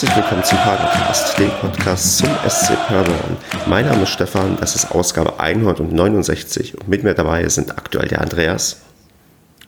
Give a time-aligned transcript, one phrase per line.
[0.00, 3.36] Herzlich willkommen zum Padercast, dem Podcast zum SC Paderborn.
[3.66, 8.20] Mein Name ist Stefan, das ist Ausgabe 169 und mit mir dabei sind aktuell der
[8.20, 8.82] Andreas.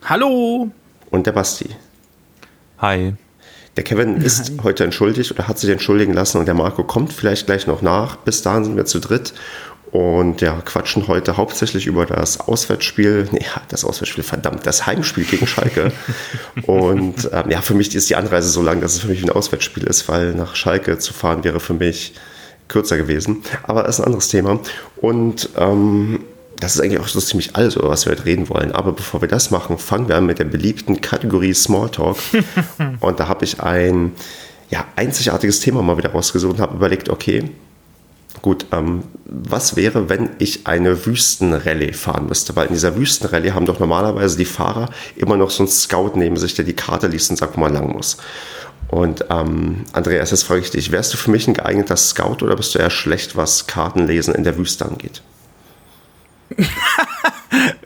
[0.04, 0.70] Hallo!
[1.10, 1.70] Und der Basti.
[2.78, 3.14] Hi.
[3.76, 4.58] Der Kevin ist Hi.
[4.62, 8.14] heute entschuldigt oder hat sich entschuldigen lassen und der Marco kommt vielleicht gleich noch nach.
[8.14, 9.34] Bis dahin sind wir zu dritt
[9.92, 15.46] und ja, quatschen heute hauptsächlich über das Auswärtsspiel, nee, das Auswärtsspiel, verdammt, das Heimspiel gegen
[15.46, 15.92] Schalke.
[16.66, 19.30] und ähm, ja, für mich ist die Anreise so lang, dass es für mich ein
[19.30, 22.14] Auswärtsspiel ist, weil nach Schalke zu fahren wäre für mich
[22.68, 23.42] kürzer gewesen.
[23.64, 24.60] Aber das ist ein anderes Thema.
[24.96, 26.20] Und ähm,
[26.60, 28.70] das ist eigentlich auch so ziemlich alles, über was wir heute reden wollen.
[28.70, 32.16] Aber bevor wir das machen, fangen wir an mit der beliebten Kategorie Smalltalk.
[33.00, 34.12] und da habe ich ein
[34.70, 37.50] ja, einzigartiges Thema mal wieder rausgesucht und habe überlegt, okay,
[38.42, 42.56] Gut, ähm, was wäre, wenn ich eine Wüstenrallye fahren müsste?
[42.56, 46.36] Weil in dieser Wüstenrallye haben doch normalerweise die Fahrer immer noch so einen Scout neben
[46.36, 48.16] sich, der die Karte liest und sagt, wo man lang muss.
[48.88, 52.56] Und ähm, Andreas, jetzt frage ich dich, wärst du für mich ein geeigneter Scout oder
[52.56, 55.22] bist du eher schlecht, was Kartenlesen in der Wüste angeht?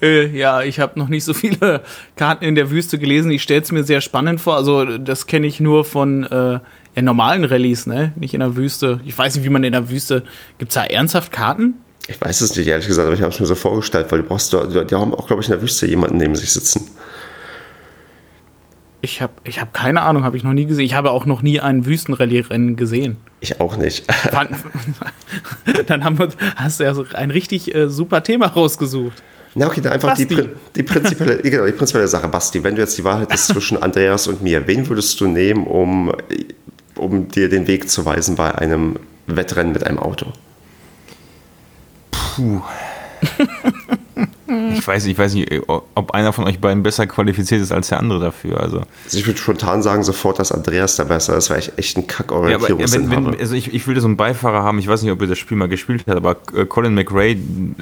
[0.01, 1.83] äh, ja, ich habe noch nicht so viele
[2.17, 3.31] Karten in der Wüste gelesen.
[3.31, 4.57] Ich stelle es mir sehr spannend vor.
[4.57, 6.61] Also das kenne ich nur von äh,
[6.95, 8.13] in normalen Rallyes, ne?
[8.17, 9.01] Nicht in der Wüste.
[9.05, 10.23] Ich weiß nicht, wie man in der Wüste.
[10.59, 11.75] Gibt es da ernsthaft Karten?
[12.07, 14.29] Ich weiß es nicht, ehrlich gesagt, aber ich habe es mir so vorgestellt, weil du
[14.29, 16.91] brauchst, die haben auch, glaube ich, in der Wüste jemanden neben sich sitzen.
[19.01, 20.85] Ich habe ich hab keine Ahnung, habe ich noch nie gesehen.
[20.85, 23.17] Ich habe auch noch nie ein Wüstenrallye-Rennen gesehen.
[23.41, 24.07] Ich auch nicht.
[25.87, 29.23] dann haben wir, hast du ja so ein richtig äh, super Thema rausgesucht.
[29.55, 32.29] Na okay, dann einfach die, die, prinzipielle, genau, die prinzipielle Sache.
[32.29, 35.67] Basti, wenn du jetzt die Wahl hättest zwischen Andreas und mir, wen würdest du nehmen,
[35.67, 36.13] um
[37.05, 40.33] um dir den Weg zu weisen bei einem Wettrennen mit einem Auto?
[42.11, 42.63] Puh.
[44.79, 47.99] Ich, weiß, ich weiß nicht, ob einer von euch beiden besser qualifiziert ist als der
[47.99, 48.61] andere dafür.
[48.61, 51.97] Also, also ich würde spontan sagen sofort, dass Andreas da besser ist, weil ich echt
[51.97, 53.37] einen Kackorientierungssinn ja, habe.
[53.39, 55.57] Also ich, ich will so einen Beifahrer haben, ich weiß nicht, ob ihr das Spiel
[55.57, 57.37] mal gespielt habt, aber äh, Colin McRae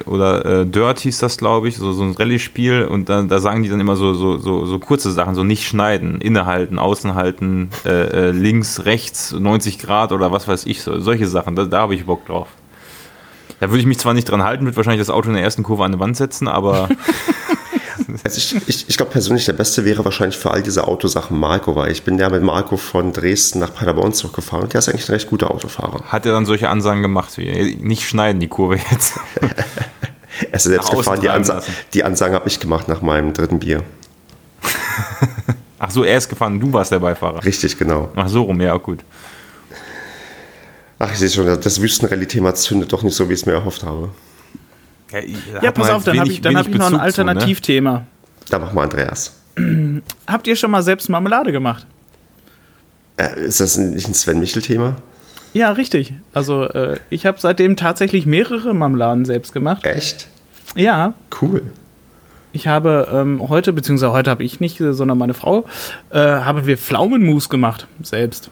[0.05, 3.63] oder äh, Dirt hieß das, glaube ich, so, so ein Rallye-Spiel und da, da sagen
[3.63, 7.89] die dann immer so, so, so, so kurze Sachen, so nicht schneiden, innehalten, außenhalten, äh,
[7.89, 11.95] äh links, rechts, 90 Grad oder was weiß ich, so, solche Sachen, da, da habe
[11.95, 12.47] ich Bock drauf.
[13.63, 15.63] Da würde ich mich zwar nicht dran halten, würde wahrscheinlich das Auto in der ersten
[15.63, 16.89] Kurve an die Wand setzen, aber.
[18.25, 21.73] also ich, ich, ich glaube persönlich, der beste wäre wahrscheinlich für all diese Autosachen Marco,
[21.73, 25.07] weil ich bin ja mit Marco von Dresden nach Paderborn zurückgefahren und der ist eigentlich
[25.07, 26.03] ein recht guter Autofahrer.
[26.03, 29.17] Hat er dann solche Ansagen gemacht wie nicht schneiden die Kurve jetzt?
[29.39, 31.63] er ist selbst gefahren, die, Ansa
[31.93, 33.81] die Ansagen habe ich gemacht nach meinem dritten Bier.
[35.79, 37.45] Ach so, er ist gefahren, du warst der Beifahrer.
[37.45, 38.09] Richtig, genau.
[38.17, 38.99] Ach so rum, ja, gut.
[40.99, 43.83] Ach, ich sehe schon, das Wüstenrallye-Thema zündet doch nicht so, wie ich es mir erhofft
[43.83, 44.09] habe.
[45.11, 45.19] Ja,
[45.61, 47.91] ja pass auf, dann habe ich, hab ich noch ein Alternativthema.
[47.91, 48.07] Ne?
[48.49, 49.35] Da mach mal Andreas.
[50.27, 51.85] Habt ihr schon mal selbst Marmelade gemacht?
[53.17, 54.95] Äh, ist das nicht ein Sven-Michel-Thema?
[55.53, 56.13] Ja, richtig.
[56.33, 59.85] Also äh, ich habe seitdem tatsächlich mehrere Marmeladen selbst gemacht.
[59.85, 60.27] Echt?
[60.75, 61.13] Ja.
[61.41, 61.61] Cool.
[62.53, 65.65] Ich habe ähm, heute, beziehungsweise heute habe ich nicht, sondern meine Frau,
[66.09, 68.49] äh, haben wir Pflaumenmus gemacht, selbst.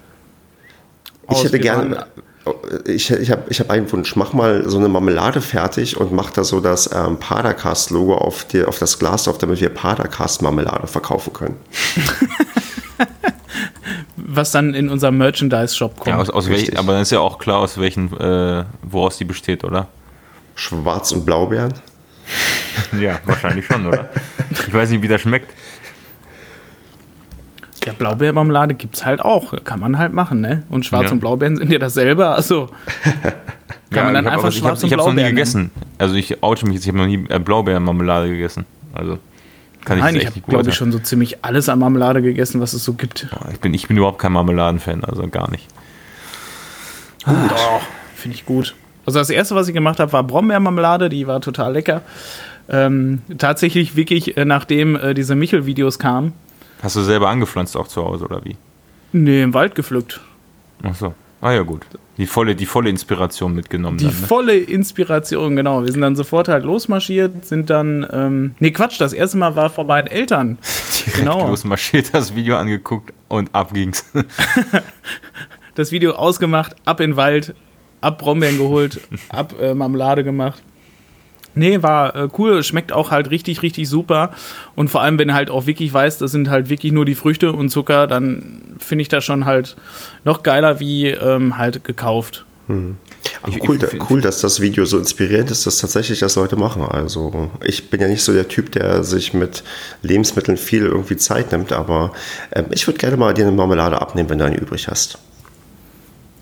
[1.30, 2.08] Ich hätte gerne,
[2.86, 4.16] ich, ich habe ich hab einen Wunsch.
[4.16, 8.80] Mach mal so eine Marmelade fertig und mach da so das ähm, Padercast-Logo auf, auf
[8.80, 11.56] das Glas drauf, damit wir Padercast-Marmelade verkaufen können.
[14.16, 16.08] Was dann in unserem Merchandise-Shop kommt.
[16.08, 19.26] Ja, aus, aus welch, aber dann ist ja auch klar, aus welchen, äh, woraus die
[19.26, 19.88] besteht, oder?
[20.56, 21.74] Schwarz und Blaubeeren?
[23.00, 24.10] ja, wahrscheinlich schon, oder?
[24.52, 25.54] Ich weiß nicht, wie das schmeckt.
[27.86, 29.54] Ja, Blaubeermarmelade gibt es halt auch.
[29.64, 30.64] Kann man halt machen, ne?
[30.70, 31.12] Und Schwarz ja.
[31.12, 32.28] und Blaubeeren sind ja dasselbe.
[32.28, 32.70] Also
[33.04, 33.34] kann
[33.92, 35.38] ja, man dann einfach aber, Schwarz ich hab, und Blaubeeren.
[35.38, 35.72] Ich habe noch nie gegessen.
[35.98, 38.66] Also ich oute mich jetzt, ich habe noch nie äh, Blaubeermarmelade gegessen.
[38.94, 39.18] Also
[39.86, 42.74] kann Nein, ich, ich habe, glaube ich, schon so ziemlich alles an Marmelade gegessen, was
[42.74, 43.28] es so gibt.
[43.52, 45.68] Ich bin, ich bin überhaupt kein Marmeladenfan, also gar nicht.
[47.26, 47.36] Gut.
[47.52, 47.80] Oh,
[48.16, 48.76] Finde ich gut.
[49.06, 52.04] Also das erste, was ich gemacht habe, war Brombeermarmelade, die war total lecker.
[52.70, 56.34] Ähm, tatsächlich wirklich, äh, nachdem äh, diese Michel-Videos kamen,
[56.82, 58.58] Hast du selber angepflanzt auch zu Hause oder wie?
[59.14, 60.22] Nee, im Wald gepflückt.
[60.84, 61.14] Ach so.
[61.42, 61.82] Ah ja, gut.
[62.18, 63.98] Die volle, die volle Inspiration mitgenommen.
[63.98, 64.28] Die dann, ne?
[64.28, 65.84] volle Inspiration, genau.
[65.84, 68.06] Wir sind dann sofort halt losmarschiert, sind dann.
[68.12, 70.60] Ähm, nee, Quatsch, das erste Mal war vor meinen Eltern.
[70.98, 71.48] Direkt genau.
[71.48, 74.06] losmarschiert, das Video angeguckt und ab ging's.
[75.76, 77.56] das Video ausgemacht, ab in den Wald,
[78.02, 80.62] ab Brombeeren geholt, ab äh, Marmelade gemacht.
[81.54, 84.32] Nee, war äh, cool, schmeckt auch halt richtig, richtig super.
[84.76, 87.16] Und vor allem, wenn du halt auch wirklich weißt, das sind halt wirklich nur die
[87.16, 89.76] Früchte und Zucker, dann finde ich das schon halt
[90.24, 92.46] noch geiler wie ähm, halt gekauft.
[92.68, 92.98] Hm.
[93.48, 96.84] Ich, cool, ich cool, dass das Video so inspirierend ist, dass tatsächlich das Leute machen.
[96.84, 99.64] Also ich bin ja nicht so der Typ, der sich mit
[100.04, 102.14] Lebensmitteln viel irgendwie Zeit nimmt, aber
[102.52, 105.18] äh, ich würde gerne mal dir eine Marmelade abnehmen, wenn du eine übrig hast.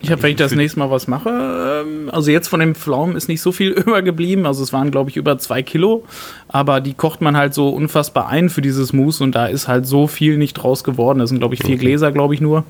[0.02, 3.16] Ich habe, wenn ich das nächste Mal was mache, ähm, also jetzt von dem Pflaumen
[3.16, 4.46] ist nicht so viel übergeblieben.
[4.46, 6.06] Also es waren, glaube ich, über zwei Kilo.
[6.48, 9.86] Aber die kocht man halt so unfassbar ein für dieses Mousse und da ist halt
[9.86, 11.20] so viel nicht draus geworden.
[11.20, 11.86] Das sind, glaube ich, vier okay.
[11.86, 12.64] Gläser, glaube ich, nur.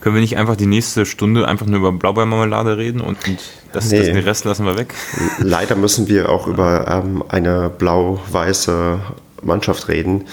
[0.00, 3.38] Können wir nicht einfach die nächste Stunde einfach nur über Blaubeermarmelade reden und, und
[3.72, 3.98] das, nee.
[3.98, 4.94] das, den Rest lassen wir weg?
[5.38, 8.98] Leider müssen wir auch über ähm, eine blau-weiße
[9.42, 10.24] Mannschaft reden.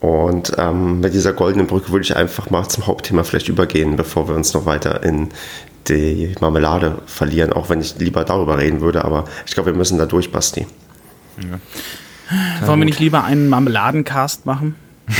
[0.00, 4.28] Und ähm, mit dieser goldenen Brücke würde ich einfach mal zum Hauptthema vielleicht übergehen, bevor
[4.28, 5.30] wir uns noch weiter in
[5.88, 9.04] die Marmelade verlieren, auch wenn ich lieber darüber reden würde.
[9.04, 10.66] Aber ich glaube, wir müssen da durch, Basti.
[11.38, 12.66] Ja.
[12.66, 14.76] Wollen wir nicht lieber einen Marmeladencast machen?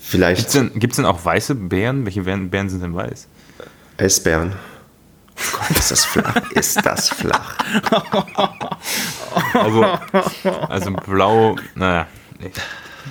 [0.00, 0.52] Vielleicht.
[0.52, 2.06] Gibt es denn, denn, auch weiße Beeren?
[2.06, 3.26] Welche Beeren sind denn weiß?
[3.98, 4.52] Eisbären.
[5.36, 6.50] Oh Gott, ist das flach?
[6.52, 7.56] ist das flach?
[9.54, 9.84] also,
[10.68, 12.06] also blau, naja.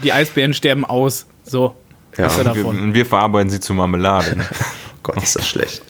[0.01, 1.25] Die Eisbären sterben aus.
[1.43, 1.75] So.
[2.17, 4.37] Ja, und wir, wir, verarbeiten sie zu Marmelade.
[4.37, 4.45] Ne?
[4.51, 5.81] oh Gott, ist das schlecht.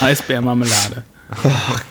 [0.00, 1.04] Eisbärmarmelade.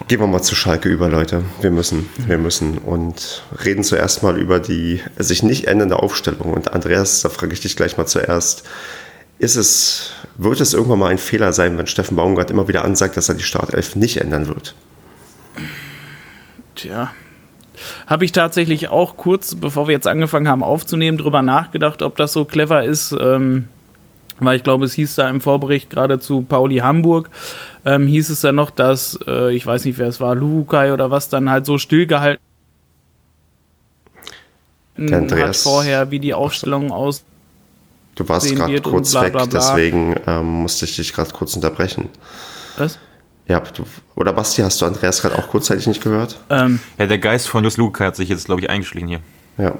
[0.07, 1.43] Gehen wir mal zu Schalke über, Leute.
[1.61, 2.77] Wir müssen, wir müssen.
[2.77, 6.53] Und reden zuerst mal über die sich nicht ändernde Aufstellung.
[6.53, 8.63] Und Andreas, da frage ich dich gleich mal zuerst.
[9.37, 13.17] Ist es, wird es irgendwann mal ein Fehler sein, wenn Steffen Baumgart immer wieder ansagt,
[13.17, 14.73] dass er die Startelf nicht ändern wird?
[16.75, 17.11] Tja.
[18.07, 22.33] Habe ich tatsächlich auch kurz, bevor wir jetzt angefangen haben aufzunehmen, darüber nachgedacht, ob das
[22.33, 23.15] so clever ist.
[23.19, 23.67] Ähm,
[24.39, 27.29] weil ich glaube, es hieß da im Vorbericht gerade zu Pauli Hamburg,
[27.85, 31.09] ähm, hieß es dann noch, dass, äh, ich weiß nicht, wer es war, Lukai oder
[31.09, 32.41] was, dann halt so stillgehalten
[34.97, 37.23] hat vorher, wie die Aufstellung aus.
[38.15, 39.41] Du warst gerade kurz bla, bla, bla.
[39.45, 42.09] weg, deswegen ähm, musste ich dich gerade kurz unterbrechen.
[42.77, 42.97] Was?
[43.47, 43.83] Ja, du,
[44.15, 46.39] oder Basti, hast du Andreas gerade auch kurzzeitig nicht gehört?
[46.49, 49.19] Ähm, ja, der Geist von Lus Lukai hat sich jetzt, glaube ich, eingeschlichen hier.
[49.57, 49.75] Ja.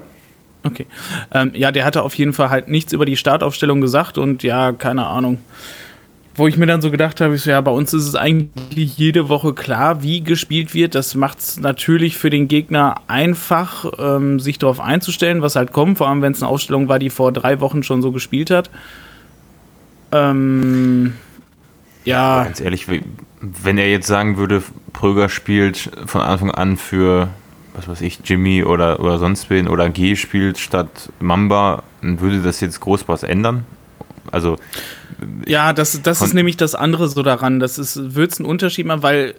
[0.63, 0.85] Okay.
[1.31, 4.71] Ähm, ja, der hatte auf jeden Fall halt nichts über die Startaufstellung gesagt und ja,
[4.71, 5.39] keine Ahnung.
[6.37, 8.97] Wo ich mir dann so gedacht habe, ich so, ja, bei uns ist es eigentlich
[8.97, 10.93] jede Woche klar, wie gespielt wird.
[10.93, 15.97] Das macht es natürlich für den Gegner einfach, ähm, sich darauf einzustellen, was halt kommt,
[15.97, 18.69] vor allem wenn es eine Aufstellung war, die vor drei Wochen schon so gespielt hat.
[20.11, 21.13] Ähm,
[22.03, 22.43] ja.
[22.43, 22.87] Ganz ehrlich,
[23.63, 24.63] wenn er jetzt sagen würde,
[24.93, 27.29] Pröger spielt von Anfang an für
[27.75, 32.61] was weiß ich, Jimmy oder, oder sonst wen oder G spielt statt Mamba, würde das
[32.61, 33.65] jetzt groß was ändern?
[34.31, 34.57] Also.
[35.45, 37.59] Ja, das, das ist nämlich das andere so daran.
[37.59, 39.35] Das wird es einen Unterschied machen, weil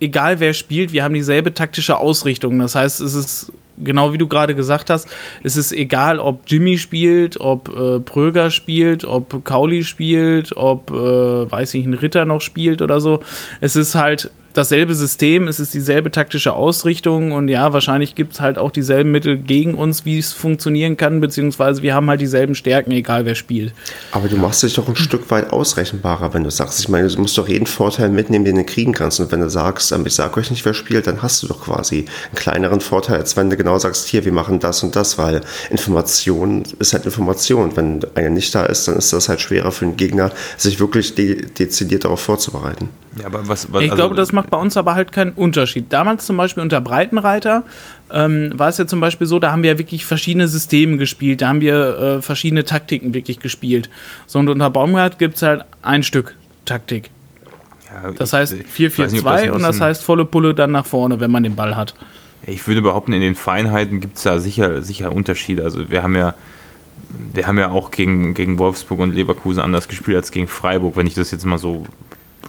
[0.00, 2.58] egal wer spielt, wir haben dieselbe taktische Ausrichtung.
[2.58, 5.08] Das heißt, es ist genau wie du gerade gesagt hast,
[5.42, 10.94] es ist egal, ob Jimmy spielt, ob äh, Pröger spielt, ob Kauli spielt, ob, äh,
[10.94, 13.20] weiß ich, ein Ritter noch spielt oder so.
[13.60, 18.40] Es ist halt dasselbe System, es ist dieselbe taktische Ausrichtung und ja, wahrscheinlich gibt es
[18.40, 22.54] halt auch dieselben Mittel gegen uns, wie es funktionieren kann, beziehungsweise wir haben halt dieselben
[22.54, 23.72] Stärken, egal wer spielt.
[24.12, 27.20] Aber du machst dich doch ein Stück weit ausrechenbarer, wenn du sagst, ich meine, du
[27.20, 29.20] musst doch jeden Vorteil mitnehmen, den du kriegen kannst.
[29.20, 31.62] Und wenn du sagst, ähm, ich sage euch nicht, wer spielt, dann hast du doch
[31.62, 35.18] quasi einen kleineren Vorteil, als wenn du genau sagst, hier, wir machen das und das,
[35.18, 35.40] weil
[35.70, 37.76] Information ist halt Information.
[37.76, 41.14] Wenn einer nicht da ist, dann ist das halt schwerer für den Gegner, sich wirklich
[41.14, 42.88] de dezidiert darauf vorzubereiten.
[43.18, 45.92] Ja, aber was, was ich also, glaube, das macht bei uns aber halt keinen Unterschied.
[45.92, 47.64] Damals zum Beispiel unter Breitenreiter
[48.10, 51.48] ähm, war es ja zum Beispiel so, da haben wir wirklich verschiedene Systeme gespielt, da
[51.48, 53.90] haben wir äh, verschiedene Taktiken wirklich gespielt.
[54.26, 57.10] So und unter Baumgart gibt es halt ein Stück Taktik.
[57.92, 61.56] Ja, das heißt 4-4-2 und das heißt volle Pulle dann nach vorne, wenn man den
[61.56, 61.94] Ball hat.
[62.46, 65.62] Ich würde behaupten, in den Feinheiten gibt es da sicher, sicher Unterschiede.
[65.62, 66.34] Also wir haben ja
[67.32, 71.06] wir haben ja auch gegen, gegen Wolfsburg und Leverkusen anders gespielt als gegen Freiburg, wenn
[71.06, 71.84] ich das jetzt mal so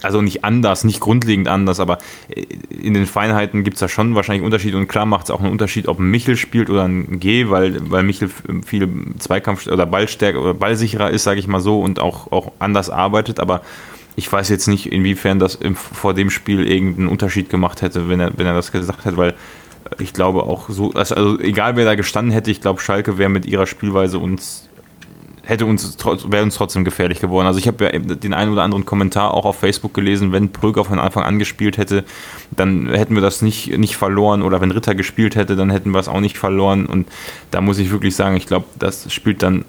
[0.03, 1.97] also nicht anders, nicht grundlegend anders, aber
[2.29, 5.39] äh, in den Feinheiten gibt es da schon wahrscheinlich Unterschiede und klar macht es auch
[5.39, 8.29] einen Unterschied, ob ein Michel spielt oder ein G, weil, weil Michel
[8.65, 12.89] viel Zweikampf oder Ballstärker oder ballsicherer ist, sage ich mal so, und auch, auch anders
[12.89, 13.61] arbeitet, aber
[14.15, 18.19] ich weiß jetzt nicht, inwiefern das im, vor dem Spiel irgendeinen Unterschied gemacht hätte, wenn
[18.19, 19.33] er, wenn er das gesagt hätte, weil
[19.99, 23.29] ich glaube auch so, also, also egal wer da gestanden hätte, ich glaube Schalke wäre
[23.29, 24.69] mit ihrer Spielweise uns
[25.43, 25.97] hätte uns,
[26.27, 27.47] wäre uns trotzdem gefährlich geworden.
[27.47, 30.85] Also ich habe ja den einen oder anderen Kommentar auch auf Facebook gelesen, wenn Brügger
[30.85, 32.05] von Anfang an gespielt hätte,
[32.51, 35.99] dann hätten wir das nicht, nicht verloren oder wenn Ritter gespielt hätte, dann hätten wir
[35.99, 37.07] es auch nicht verloren und
[37.51, 39.65] da muss ich wirklich sagen, ich glaube, das spielt dann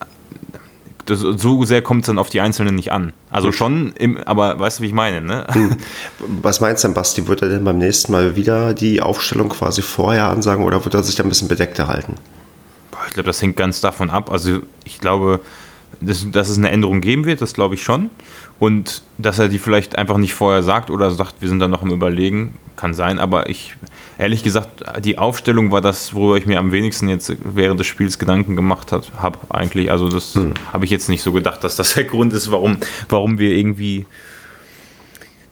[1.07, 3.13] das, so sehr kommt es dann auf die Einzelnen nicht an.
[3.31, 5.47] Also schon, im, aber weißt du, wie ich meine, ne?
[5.51, 5.77] Hm.
[6.43, 7.27] Was meinst du denn, Basti?
[7.27, 11.03] Wird er denn beim nächsten Mal wieder die Aufstellung quasi vorher ansagen oder wird er
[11.03, 12.15] sich da ein bisschen bedeckter halten?
[13.09, 14.33] Ich glaube, das hängt ganz davon ab.
[14.33, 15.41] Also ich glaube,
[16.01, 18.11] dass, dass es eine Änderung geben wird, das glaube ich schon.
[18.59, 21.83] Und dass er die vielleicht einfach nicht vorher sagt oder sagt, wir sind dann noch
[21.83, 23.19] im Überlegen, kann sein.
[23.19, 23.75] Aber ich,
[24.19, 28.19] ehrlich gesagt, die Aufstellung war das, worüber ich mir am wenigsten jetzt während des Spiels
[28.19, 29.91] Gedanken gemacht habe, eigentlich.
[29.91, 30.55] Also das hm.
[30.73, 34.07] habe ich jetzt nicht so gedacht, dass das der Grund ist, warum, warum wir irgendwie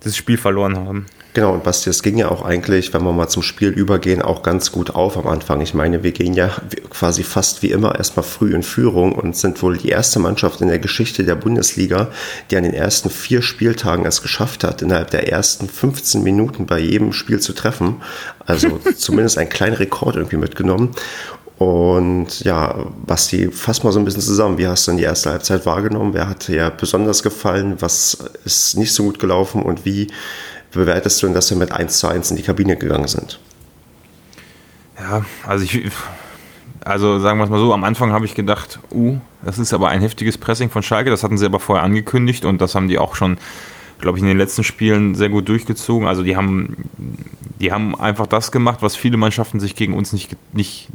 [0.05, 1.07] das Spiel verloren haben.
[1.35, 4.43] Genau, und Basti, es ging ja auch eigentlich, wenn wir mal zum Spiel übergehen, auch
[4.43, 5.63] ganz gut auf am Anfang.
[5.63, 6.51] Ich meine, wir gehen ja
[6.91, 10.69] quasi fast wie immer erstmal früh in Führung und sind wohl die erste Mannschaft in
[10.69, 12.09] der Geschichte der Bundesliga,
[12.51, 16.79] die an den ersten vier Spieltagen es geschafft hat, innerhalb der ersten 15 Minuten bei
[16.79, 18.03] jedem Spiel zu treffen.
[18.45, 20.91] Also zumindest einen kleinen Rekord irgendwie mitgenommen.
[21.63, 22.75] Und ja,
[23.07, 24.59] Basti, fass mal so ein bisschen zusammen.
[24.59, 26.13] Wie hast du denn die erste Halbzeit wahrgenommen?
[26.13, 27.77] Wer hat dir besonders gefallen?
[27.79, 28.15] Was
[28.45, 29.63] ist nicht so gut gelaufen?
[29.63, 30.09] Und wie
[30.73, 33.39] bewertest du denn, dass wir mit 1 zu 1 in die Kabine gegangen sind?
[34.99, 35.89] Ja, also ich,
[36.81, 39.89] also sagen wir es mal so, am Anfang habe ich gedacht, uh, das ist aber
[39.89, 42.99] ein heftiges Pressing von Schalke, das hatten sie aber vorher angekündigt und das haben die
[42.99, 43.39] auch schon,
[44.01, 46.09] glaube ich, in den letzten Spielen sehr gut durchgezogen.
[46.09, 46.89] Also die haben,
[47.61, 50.89] die haben einfach das gemacht, was viele Mannschaften sich gegen uns nicht, nicht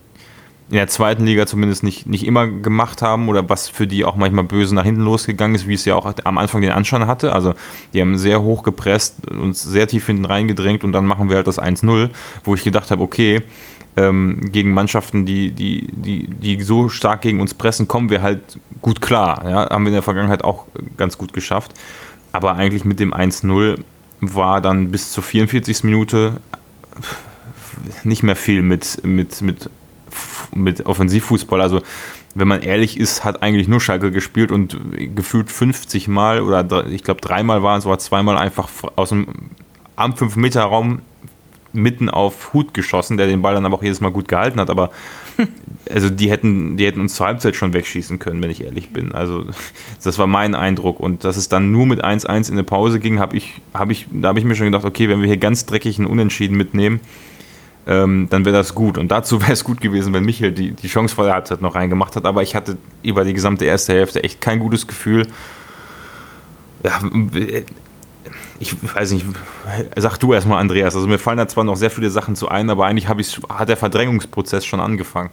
[0.70, 4.18] in der zweiten Liga zumindest nicht, nicht immer gemacht haben oder was für die auch
[4.18, 7.32] manchmal böse nach hinten losgegangen ist, wie es ja auch am Anfang den Anschein hatte.
[7.32, 7.54] Also
[7.94, 11.48] die haben sehr hoch gepresst, uns sehr tief hinten reingedrängt und dann machen wir halt
[11.48, 12.10] das 1-0,
[12.44, 13.44] wo ich gedacht habe, okay,
[13.96, 18.60] ähm, gegen Mannschaften, die, die, die, die so stark gegen uns pressen, kommen wir halt
[18.82, 19.50] gut klar.
[19.50, 19.70] Ja?
[19.70, 20.66] Haben wir in der Vergangenheit auch
[20.98, 21.72] ganz gut geschafft.
[22.34, 23.80] Aber eigentlich mit dem 1-0
[24.20, 25.84] war dann bis zur 44.
[25.84, 26.42] Minute
[28.04, 29.70] nicht mehr viel mit, mit, mit
[30.56, 31.62] mit Offensivfußball.
[31.62, 31.82] Also
[32.36, 34.78] wenn man ehrlich ist, hat eigentlich nur Schalke gespielt und
[35.16, 39.28] gefühlt 50 Mal oder ich glaube dreimal waren es oder zweimal einfach aus dem
[39.96, 41.02] am 5-Meter-Raum
[41.74, 44.70] mitten auf Hut geschossen, der den Ball dann aber auch jedes Mal gut gehalten hat.
[44.70, 44.92] Aber
[45.92, 49.12] also die hätten, die hätten uns zur Halbzeit schon wegschießen können, wenn ich ehrlich bin.
[49.12, 49.46] Also
[50.04, 51.00] das war mein Eindruck.
[51.00, 54.08] Und dass es dann nur mit 1-1 in eine Pause ging, habe ich, hab ich,
[54.12, 57.00] da habe ich mir schon gedacht, okay, wenn wir hier ganz dreckig einen Unentschieden mitnehmen,
[57.88, 58.98] ähm, dann wäre das gut.
[58.98, 61.76] Und dazu wäre es gut gewesen, wenn Michael die, die Chance vor der Halbzeit noch
[61.76, 62.26] reingemacht hat.
[62.26, 65.28] Aber ich hatte über die gesamte erste Hälfte echt kein gutes Gefühl.
[66.84, 67.00] Ja,
[68.60, 69.26] ich weiß nicht,
[69.96, 70.96] sag du erstmal, Andreas.
[70.96, 73.78] Also mir fallen da zwar noch sehr viele Sachen zu ein, aber eigentlich hat der
[73.78, 75.32] Verdrängungsprozess schon angefangen.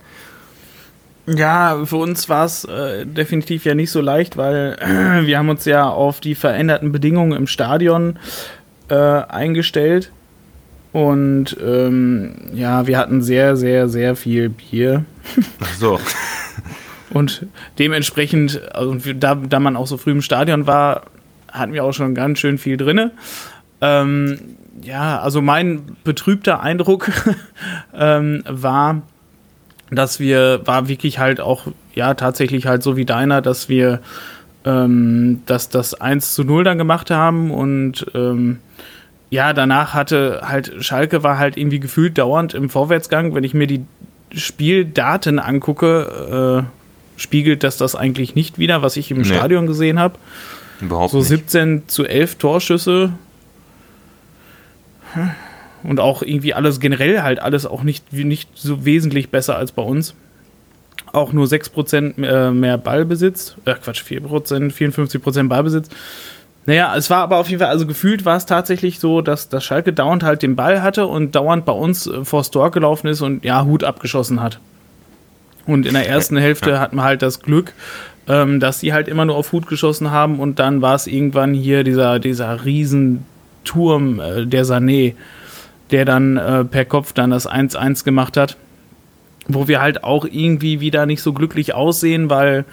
[1.27, 5.49] Ja, für uns war es äh, definitiv ja nicht so leicht, weil äh, wir haben
[5.49, 8.19] uns ja auf die veränderten Bedingungen im Stadion
[8.89, 10.13] äh, eingestellt.
[10.95, 15.05] Und ähm, ja, wir hatten sehr, sehr, sehr viel Bier.
[15.61, 16.01] Ach so.
[17.11, 17.47] Und
[17.81, 21.03] dementsprechend, also da, da man auch so früh im Stadion war,
[21.51, 23.11] hatten wir auch schon ganz schön viel drinne.
[23.81, 24.39] Ähm,
[24.83, 27.11] ja, also mein betrübter Eindruck
[27.93, 29.03] ähm, war,
[29.91, 34.01] dass wir, war wirklich halt auch, ja, tatsächlich halt so wie deiner, dass wir
[34.65, 38.61] ähm, dass das 1 zu 0 dann gemacht haben und ähm,
[39.35, 43.35] ja, danach hatte halt Schalke war halt irgendwie gefühlt dauernd im Vorwärtsgang.
[43.35, 43.85] Wenn ich mir die
[44.33, 49.25] Spieldaten angucke, äh, spiegelt das das eigentlich nicht wieder, was ich im nee.
[49.25, 50.21] Stadion gesehen habe.
[50.81, 51.91] Überhaupt so 17 nicht.
[51.91, 53.13] zu 11 Torschüsse.
[55.83, 59.83] Und auch irgendwie alles generell halt alles auch nicht, nicht so wesentlich besser als bei
[59.83, 60.15] uns.
[61.13, 63.57] Auch nur 6% mehr, mehr Ballbesitz.
[63.65, 65.89] Äh, Quatsch, 4%, 54% Ballbesitz.
[66.67, 69.65] Naja, es war aber auf jeden Fall, also gefühlt war es tatsächlich so, dass, dass
[69.65, 73.21] Schalke dauernd halt den Ball hatte und dauernd bei uns äh, vors Tor gelaufen ist
[73.21, 74.61] und ja, Hut abgeschossen hat.
[75.67, 77.73] Und in der ersten Hälfte hatten wir halt das Glück,
[78.29, 81.53] ähm, dass sie halt immer nur auf Hut geschossen haben und dann war es irgendwann
[81.53, 85.15] hier dieser, dieser Riesenturm, äh, der Sané,
[85.91, 88.57] der dann äh, per Kopf dann das 1-1 gemacht hat.
[89.47, 92.65] Wo wir halt auch irgendwie wieder nicht so glücklich aussehen, weil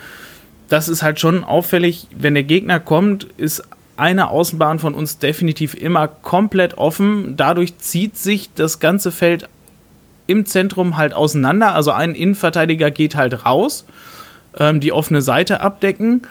[0.69, 3.61] das ist halt schon auffällig, wenn der Gegner kommt, ist
[4.01, 7.35] eine Außenbahn von uns definitiv immer komplett offen.
[7.37, 9.47] Dadurch zieht sich das ganze Feld
[10.25, 11.75] im Zentrum halt auseinander.
[11.75, 13.85] Also ein Innenverteidiger geht halt raus,
[14.57, 16.23] ähm, die offene Seite abdecken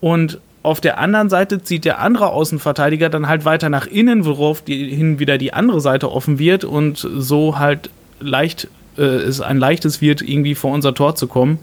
[0.00, 4.62] und auf der anderen Seite zieht der andere Außenverteidiger dann halt weiter nach innen, worauf
[4.62, 9.58] die, hin wieder die andere Seite offen wird und so halt leicht äh, es ein
[9.58, 11.58] leichtes wird, irgendwie vor unser Tor zu kommen,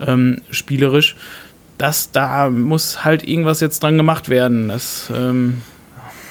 [0.00, 1.14] ähm, spielerisch
[1.80, 4.68] das, da muss halt irgendwas jetzt dran gemacht werden.
[4.68, 5.62] Das, ähm,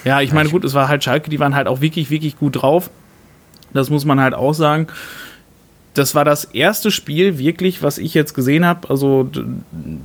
[0.05, 2.61] ja, ich meine, gut, es war halt Schalke, die waren halt auch wirklich, wirklich gut
[2.61, 2.91] drauf.
[3.73, 4.85] Das muss man halt auch sagen.
[5.95, 9.27] Das war das erste Spiel wirklich, was ich jetzt gesehen habe, also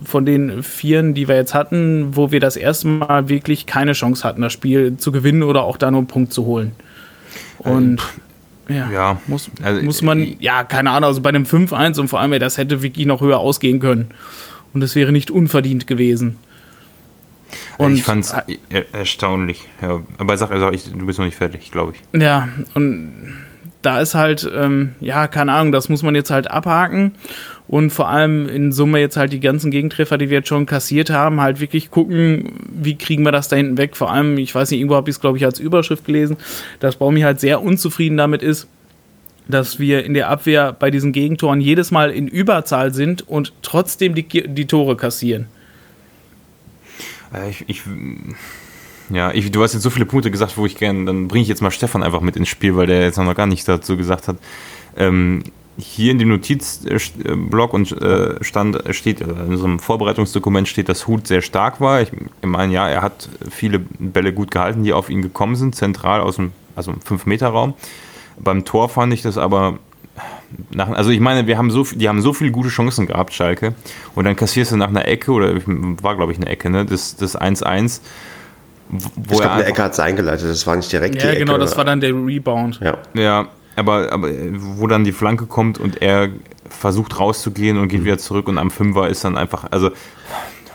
[0.05, 4.25] von den Vieren, die wir jetzt hatten, wo wir das erste Mal wirklich keine Chance
[4.27, 6.73] hatten, das Spiel zu gewinnen oder auch da nur einen Punkt zu holen.
[7.59, 8.01] Und
[8.67, 12.21] ja, ja, muss, also, muss man, ja, keine Ahnung, also bei einem 5-1 und vor
[12.21, 14.11] allem, das hätte wirklich noch höher ausgehen können.
[14.75, 16.37] Und es wäre nicht unverdient gewesen.
[17.79, 18.35] Und ich fand es
[18.93, 19.69] erstaunlich.
[19.81, 22.21] Ja, aber sag, also ich, du bist noch nicht fertig, glaube ich.
[22.21, 23.35] Ja, und
[23.83, 27.13] da ist halt, ähm, ja, keine Ahnung, das muss man jetzt halt abhaken
[27.69, 31.11] und vor allem in Summe jetzt halt die ganzen Gegentreffer, die wir jetzt schon kassiert
[31.11, 33.97] haben, halt wirklich gucken, wie kriegen wir das da hinten weg.
[33.97, 36.37] Vor allem, ich weiß nicht, irgendwo habe ich es, glaube ich, als Überschrift gelesen,
[36.81, 38.69] dass Baumi halt sehr unzufrieden damit ist,
[39.49, 44.15] dass wir in der Abwehr bei diesen Gegentoren jedes Mal in Überzahl sind und trotzdem
[44.15, 45.47] die, die Tore kassieren.
[47.35, 47.83] Äh, ich, ich,
[49.11, 51.49] ja, ich, du hast jetzt so viele Punkte gesagt, wo ich gerne, dann bringe ich
[51.49, 54.29] jetzt mal Stefan einfach mit ins Spiel, weil der jetzt noch gar nichts dazu gesagt
[54.29, 54.37] hat.
[54.97, 55.43] Ähm,
[55.77, 61.43] hier in dem Notizblock und äh, stand steht in unserem Vorbereitungsdokument steht, dass Hut sehr
[61.43, 62.01] stark war.
[62.01, 62.11] Ich
[62.43, 66.37] meine, ja, er hat viele Bälle gut gehalten, die auf ihn gekommen sind, zentral aus
[66.37, 67.75] dem also 5 Meter Raum.
[68.39, 69.79] Beim Tor fand ich das aber
[70.71, 73.75] nach, also ich meine, wir haben so, die haben so viele gute Chancen gehabt, Schalke,
[74.15, 77.19] und dann kassierst du nach einer Ecke, oder war glaube ich eine Ecke, ne, das
[77.19, 78.01] 1-1.
[78.89, 81.39] Wo ich glaube, eine Ecke hat es eingeleitet, das war nicht direkt ja, die Ecke.
[81.41, 82.81] Ja, genau, das war dann der Rebound.
[82.81, 86.29] Ja, ja aber, aber wo dann die Flanke kommt und er
[86.69, 88.05] versucht rauszugehen und geht mhm.
[88.05, 89.91] wieder zurück und am Fünfer ist dann einfach, also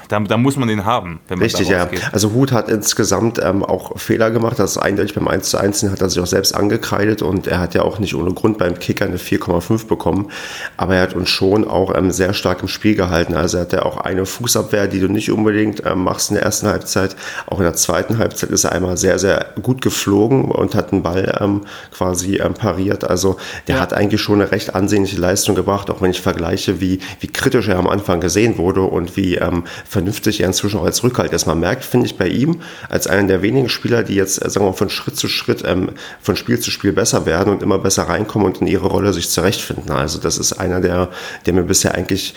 [0.10, 1.20] da, da, muss man den haben.
[1.30, 1.88] Richtig, ja.
[2.12, 4.58] Also Hut hat insgesamt ähm, auch Fehler gemacht.
[4.58, 7.60] Das ist eindeutig beim 1 zu 1 hat er sich auch selbst angekreidet und er
[7.60, 10.32] hat ja auch nicht ohne Grund beim Kicker eine 4,5 bekommen.
[10.78, 13.36] Aber er hat uns schon auch ähm, sehr stark im Spiel gehalten.
[13.36, 16.44] Also er hat ja auch eine Fußabwehr, die du nicht unbedingt ähm, machst in der
[16.44, 17.16] ersten Halbzeit.
[17.46, 21.04] Auch in der zweiten Halbzeit ist er einmal sehr, sehr gut geflogen und hat den
[21.04, 21.62] Ball ähm,
[21.92, 23.08] quasi ähm, pariert.
[23.08, 23.38] Also
[23.68, 23.82] der ja.
[23.82, 27.68] hat eigentlich schon eine recht ansehnliche Leistung gebracht, auch wenn ich vergleiche, wie, wie kritisch
[27.68, 29.66] er am Anfang gesehen wurde und wie ähm,
[30.00, 31.46] vernünftig er inzwischen auch als Rückhalt ist.
[31.46, 34.70] Man merkt, finde ich, bei ihm als einer der wenigen Spieler, die jetzt, sagen wir
[34.70, 35.91] mal, von Schritt zu Schritt, ähm,
[36.22, 39.29] von Spiel zu Spiel besser werden und immer besser reinkommen und in ihre Rolle sich
[39.29, 39.91] zurechtfinden.
[39.91, 41.10] Also das ist einer, der,
[41.46, 42.34] der mir bisher eigentlich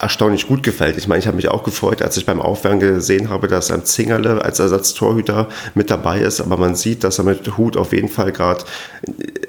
[0.00, 0.96] erstaunlich gut gefällt.
[0.96, 3.84] Ich meine, ich habe mich auch gefreut, als ich beim Aufwärmen gesehen habe, dass ein
[3.84, 8.08] Zingerle als Ersatztorhüter mit dabei ist, aber man sieht, dass er mit Hut auf jeden
[8.08, 8.64] Fall gerade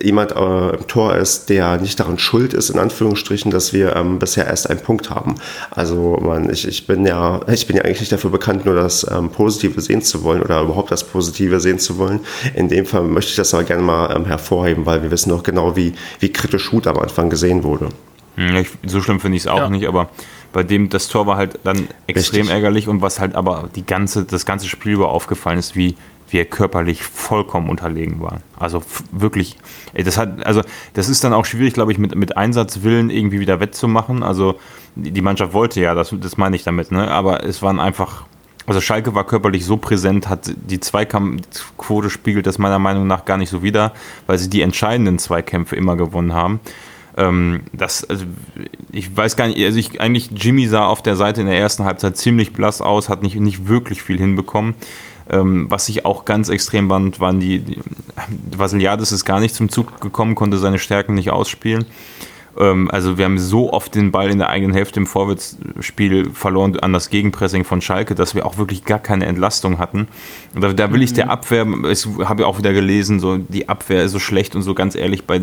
[0.01, 4.19] jemand äh, im Tor ist, der nicht daran schuld ist, in Anführungsstrichen, dass wir ähm,
[4.19, 5.35] bisher erst einen Punkt haben.
[5.69, 9.05] Also man, ich, ich bin ja, ich bin ja eigentlich nicht dafür bekannt, nur das
[9.09, 12.19] ähm, Positive sehen zu wollen oder überhaupt das Positive sehen zu wollen.
[12.55, 15.43] In dem Fall möchte ich das aber gerne mal ähm, hervorheben, weil wir wissen doch
[15.43, 17.89] genau, wie, wie kritisch Hut am Anfang gesehen wurde.
[18.35, 19.69] Hm, so schlimm finde ich es auch ja.
[19.69, 20.09] nicht, aber
[20.53, 22.55] bei dem das Tor war halt dann extrem Richtig.
[22.55, 25.95] ärgerlich und was halt aber die ganze, das ganze Spiel über aufgefallen ist, wie,
[26.31, 28.39] er körperlich vollkommen unterlegen war.
[28.57, 29.57] Also wirklich,
[29.93, 30.61] ey, das hat, also
[30.93, 34.23] das ist dann auch schwierig, glaube ich, mit, mit Einsatzwillen irgendwie wieder wettzumachen.
[34.23, 34.55] Also
[34.95, 37.11] die Mannschaft wollte ja, das, das meine ich damit, ne?
[37.11, 38.23] Aber es waren einfach,
[38.65, 43.37] also Schalke war körperlich so präsent, hat die Zweikampfquote spiegelt das meiner Meinung nach gar
[43.37, 43.91] nicht so wider,
[44.27, 46.61] weil sie die entscheidenden Zweikämpfe immer gewonnen haben.
[47.17, 48.25] Ähm, das, also
[48.91, 51.83] ich weiß gar nicht, also ich, eigentlich Jimmy sah auf der Seite in der ersten
[51.83, 54.75] Halbzeit ziemlich blass aus, hat nicht, nicht wirklich viel hinbekommen.
[55.29, 57.79] Ähm, was ich auch ganz extrem fand, waren die, die
[58.57, 61.85] Vasiliadis ist gar nicht zum Zug gekommen, konnte seine Stärken nicht ausspielen.
[62.57, 66.79] Ähm, also wir haben so oft den Ball in der eigenen Hälfte im Vorwärtsspiel verloren
[66.79, 70.07] an das Gegenpressing von Schalke, dass wir auch wirklich gar keine Entlastung hatten.
[70.53, 71.31] Und da, da will ich der mhm.
[71.31, 74.73] Abwehr, ich habe ja auch wieder gelesen, so die Abwehr ist so schlecht und so
[74.73, 75.41] ganz ehrlich bei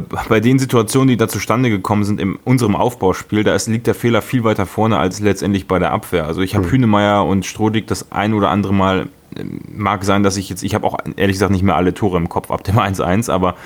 [0.00, 3.94] bei den Situationen, die da zustande gekommen sind in unserem Aufbauspiel, da ist, liegt der
[3.94, 6.26] Fehler viel weiter vorne als letztendlich bei der Abwehr.
[6.26, 6.72] Also ich habe hm.
[6.72, 10.74] Hünemeyer und Strodig das ein oder andere Mal, ähm, mag sein, dass ich jetzt, ich
[10.74, 13.56] habe auch ehrlich gesagt nicht mehr alle Tore im Kopf ab dem 1-1, aber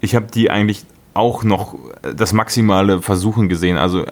[0.00, 0.84] ich habe die eigentlich
[1.14, 3.78] auch noch das maximale Versuchen gesehen.
[3.78, 4.04] Also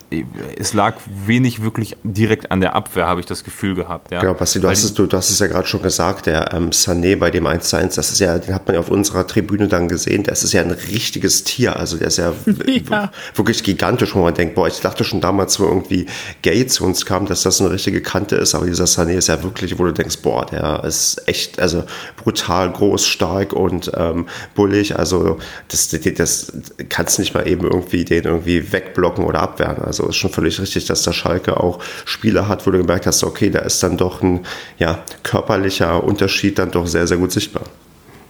[0.56, 0.94] es lag
[1.26, 4.12] wenig wirklich direkt an der Abwehr, habe ich das Gefühl gehabt.
[4.12, 4.20] Ja.
[4.20, 6.70] Genau, Basti, du, hast es, du, du hast es ja gerade schon gesagt, der ähm,
[6.70, 9.66] Sané bei dem 1 1, das ist ja, den hat man ja auf unserer Tribüne
[9.66, 12.32] dann gesehen, das ist ja ein richtiges Tier, also der ist ja,
[12.90, 13.10] ja.
[13.34, 16.06] wirklich gigantisch, wo man denkt, boah, ich dachte schon damals, wo irgendwie
[16.42, 19.42] Gay zu uns kam, dass das eine richtige Kante ist, aber dieser Sané ist ja
[19.42, 21.82] wirklich, wo du denkst, boah, der ist echt, also
[22.16, 25.38] brutal groß, stark und ähm, bullig, also
[25.68, 26.52] das, das, das
[26.92, 29.82] kannst nicht mal eben irgendwie den irgendwie wegblocken oder abwehren.
[29.82, 33.24] Also ist schon völlig richtig, dass der Schalke auch Spiele hat, wo du gemerkt hast,
[33.24, 34.40] okay, da ist dann doch ein
[34.78, 37.62] ja, körperlicher Unterschied dann doch sehr, sehr gut sichtbar.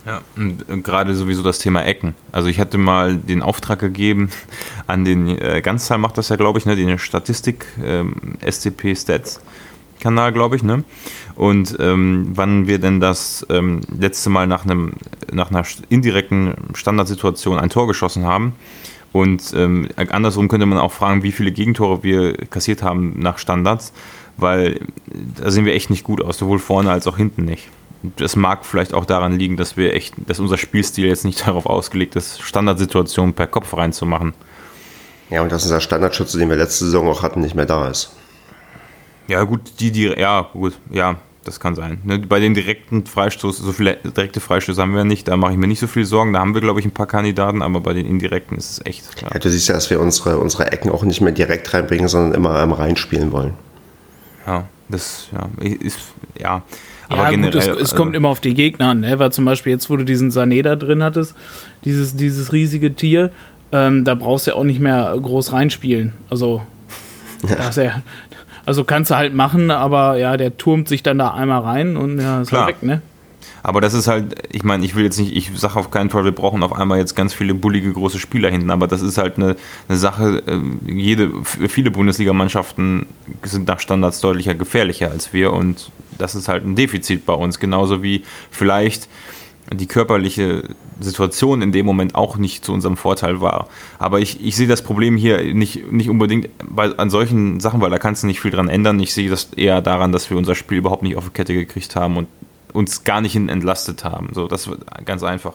[0.07, 2.15] Ja, und gerade sowieso das Thema Ecken.
[2.31, 4.31] Also ich hatte mal den Auftrag gegeben
[4.87, 8.15] an den äh, Ganzzahl macht das ja, glaube ich, ne, den Statistik ähm,
[8.49, 9.41] SCP Stats
[10.03, 10.85] Kanal, glaube ich, ne?
[11.37, 14.95] Und ähm, wann wir denn das ähm, letzte Mal nach einem
[15.33, 18.55] nach einer indirekten Standardsituation ein Tor geschossen haben.
[19.13, 23.93] Und ähm, andersrum könnte man auch fragen, wie viele Gegentore wir kassiert haben nach Standards,
[24.39, 27.69] weil da sehen wir echt nicht gut aus, sowohl vorne als auch hinten nicht.
[28.17, 31.67] Das mag vielleicht auch daran liegen, dass wir echt, dass unser Spielstil jetzt nicht darauf
[31.67, 34.33] ausgelegt ist, Standardsituationen per Kopf reinzumachen.
[35.31, 38.17] Ja, und dass unser Standardschütze, den wir letzte Saison auch hatten, nicht mehr da ist.
[39.29, 41.17] Ja, gut, die, die, ja, gut, ja.
[41.45, 41.99] Das kann sein.
[42.05, 45.59] Ne, bei den direkten Freistoß, so viele direkte Freistöße haben wir nicht, da mache ich
[45.59, 46.33] mir nicht so viel Sorgen.
[46.33, 49.17] Da haben wir, glaube ich, ein paar Kandidaten, aber bei den indirekten ist es echt.
[49.17, 49.33] Klar.
[49.35, 52.35] Ja, du siehst ja, dass wir unsere, unsere Ecken auch nicht mehr direkt reinbringen, sondern
[52.35, 53.55] immer ähm, reinspielen wollen.
[54.47, 55.99] Ja, das ja, ist,
[56.39, 56.63] ja.
[57.09, 59.19] Aber ja, generell, gut, es, es also, kommt immer auf die Gegner an, ne?
[59.19, 61.35] weil zum Beispiel jetzt, wo du diesen Sané da drin hattest,
[61.85, 63.33] dieses, dieses riesige Tier,
[63.73, 66.13] ähm, da brauchst du ja auch nicht mehr groß reinspielen.
[66.31, 66.63] Also,
[67.49, 67.71] ja.
[67.83, 68.03] ja,
[68.67, 72.21] also kannst du halt machen, aber ja, der turmt sich dann da einmal rein und
[72.21, 72.67] ja, ist Klar.
[72.67, 73.03] Halt weg, ne?
[73.65, 76.25] Aber das ist halt, ich meine, ich will jetzt nicht, ich sage auf keinen Fall,
[76.25, 79.37] wir brauchen auf einmal jetzt ganz viele bullige große Spieler hinten, aber das ist halt
[79.37, 79.57] eine,
[79.89, 83.07] eine Sache, äh, jede, viele Bundesligamannschaften
[83.45, 87.61] sind nach Standards deutlicher gefährlicher als wir und das ist halt ein Defizit bei uns,
[87.61, 89.09] genauso wie vielleicht
[89.75, 90.65] die körperliche
[91.01, 93.69] Situation in dem Moment auch nicht zu unserem Vorteil war.
[93.99, 97.91] Aber ich, ich sehe das Problem hier nicht, nicht unbedingt bei, an solchen Sachen, weil
[97.91, 99.01] da kannst du nicht viel dran ändern.
[99.01, 101.97] Ich sehe das eher daran, dass wir unser Spiel überhaupt nicht auf die Kette gekriegt
[101.97, 102.29] haben und
[102.73, 104.31] uns gar nicht entlastet haben.
[104.33, 105.55] So, das wird ganz einfach.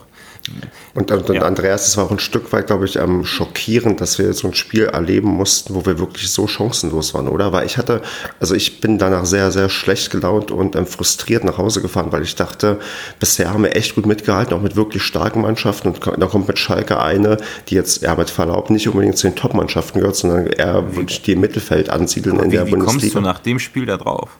[0.94, 1.42] Und, und, ja.
[1.42, 4.54] Andreas, es war auch ein Stück weit, glaube ich, ähm, schockierend, dass wir so ein
[4.54, 7.52] Spiel erleben mussten, wo wir wirklich so chancenlos waren, oder?
[7.52, 8.02] Weil ich hatte,
[8.40, 12.22] also ich bin danach sehr, sehr schlecht gelaunt und ähm, frustriert nach Hause gefahren, weil
[12.22, 12.78] ich dachte,
[13.20, 15.88] bisher haben wir echt gut mitgehalten, auch mit wirklich starken Mannschaften.
[15.88, 17.36] Und da kommt mit Schalke eine,
[17.68, 21.32] die jetzt, ja, mit Verlaub nicht unbedingt zu den Top-Mannschaften gehört, sondern eher wirklich die
[21.32, 22.96] im Mittelfeld ansiedeln Aber in wie, der wie Bundesliga.
[22.96, 24.30] Wie kommst du nach dem Spiel da drauf?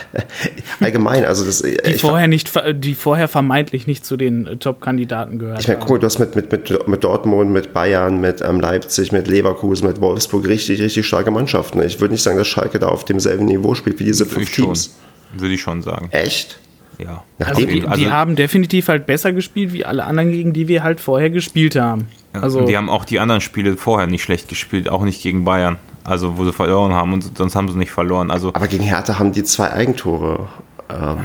[0.80, 1.62] Allgemein, also das.
[1.62, 5.60] Die vorher, nicht, die vorher vermeintlich nicht zu den Top-Kandidaten gehört.
[5.60, 8.60] Ich meine, guck mal, du hast mit, mit, mit, mit Dortmund, mit Bayern, mit ähm,
[8.60, 11.82] Leipzig, mit Leverkusen, mit Wolfsburg richtig, richtig starke Mannschaften.
[11.82, 14.94] Ich würde nicht sagen, dass Schalke da auf demselben Niveau spielt wie diese fünf Teams.
[15.32, 16.08] Würde ich schon sagen.
[16.10, 16.58] Echt?
[16.98, 17.24] Ja.
[17.38, 20.82] Also die, also die, haben definitiv halt besser gespielt wie alle anderen, gegen die wir
[20.82, 22.08] halt vorher gespielt haben.
[22.32, 25.78] Also die haben auch die anderen Spiele vorher nicht schlecht gespielt, auch nicht gegen Bayern.
[26.04, 28.30] Also wo sie verloren haben und sonst haben sie nicht verloren.
[28.30, 30.48] Also aber gegen Hertha haben die zwei Eigentore
[30.88, 31.18] ähm,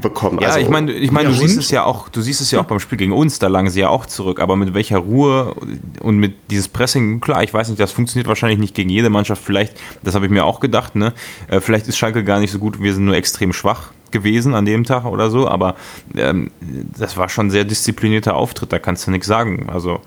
[0.00, 0.38] bekommen.
[0.40, 2.60] Ja, also, ich meine, ich mein, du siehst es ja auch, du siehst es ja
[2.60, 5.54] auch beim Spiel gegen uns, da lagen sie ja auch zurück, aber mit welcher Ruhe
[6.00, 9.42] und mit dieses Pressing, klar, ich weiß nicht, das funktioniert wahrscheinlich nicht gegen jede Mannschaft,
[9.42, 11.12] vielleicht, das habe ich mir auch gedacht, ne?
[11.48, 14.64] Äh, vielleicht ist Schalke gar nicht so gut, wir sind nur extrem schwach gewesen an
[14.64, 15.76] dem Tag oder so, aber
[16.16, 16.50] ähm,
[16.98, 19.68] das war schon ein sehr disziplinierter Auftritt, da kannst du nichts sagen.
[19.68, 20.00] Also,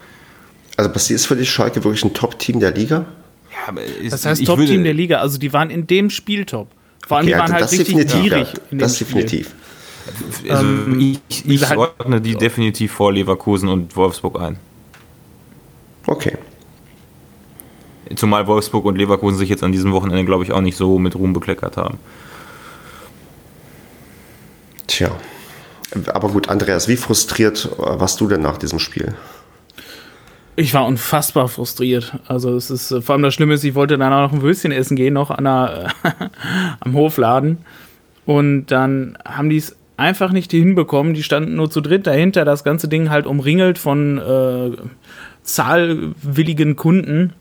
[0.77, 3.05] also ist für dich Schalke wirklich ein Top-Team der Liga?
[3.51, 6.69] Ja, aber ist, das heißt Top-Team der Liga, also die waren in dem Spiel top.
[7.07, 8.47] Vor allem, okay, die waren also halt richtig gierig.
[8.71, 9.51] Ja, das definitiv.
[10.49, 14.57] Also ähm, ich, ich halt ordne die definitiv vor Leverkusen und Wolfsburg ein.
[16.07, 16.37] Okay.
[18.15, 21.15] Zumal Wolfsburg und Leverkusen sich jetzt an diesem Wochenende, glaube ich, auch nicht so mit
[21.15, 21.97] Ruhm bekleckert haben.
[24.87, 25.11] Tja.
[26.07, 29.13] Aber gut, Andreas, wie frustriert warst du denn nach diesem Spiel?
[30.61, 32.13] Ich war unfassbar frustriert.
[32.27, 34.71] Also es ist vor allem das Schlimme ist, ich wollte dann auch noch ein Würstchen
[34.71, 35.87] essen gehen, noch an der,
[36.79, 37.57] am Hofladen.
[38.27, 41.15] Und dann haben die es einfach nicht hinbekommen.
[41.15, 44.77] Die standen nur zu dritt dahinter, das ganze Ding halt umringelt von äh,
[45.41, 47.33] zahlwilligen Kunden.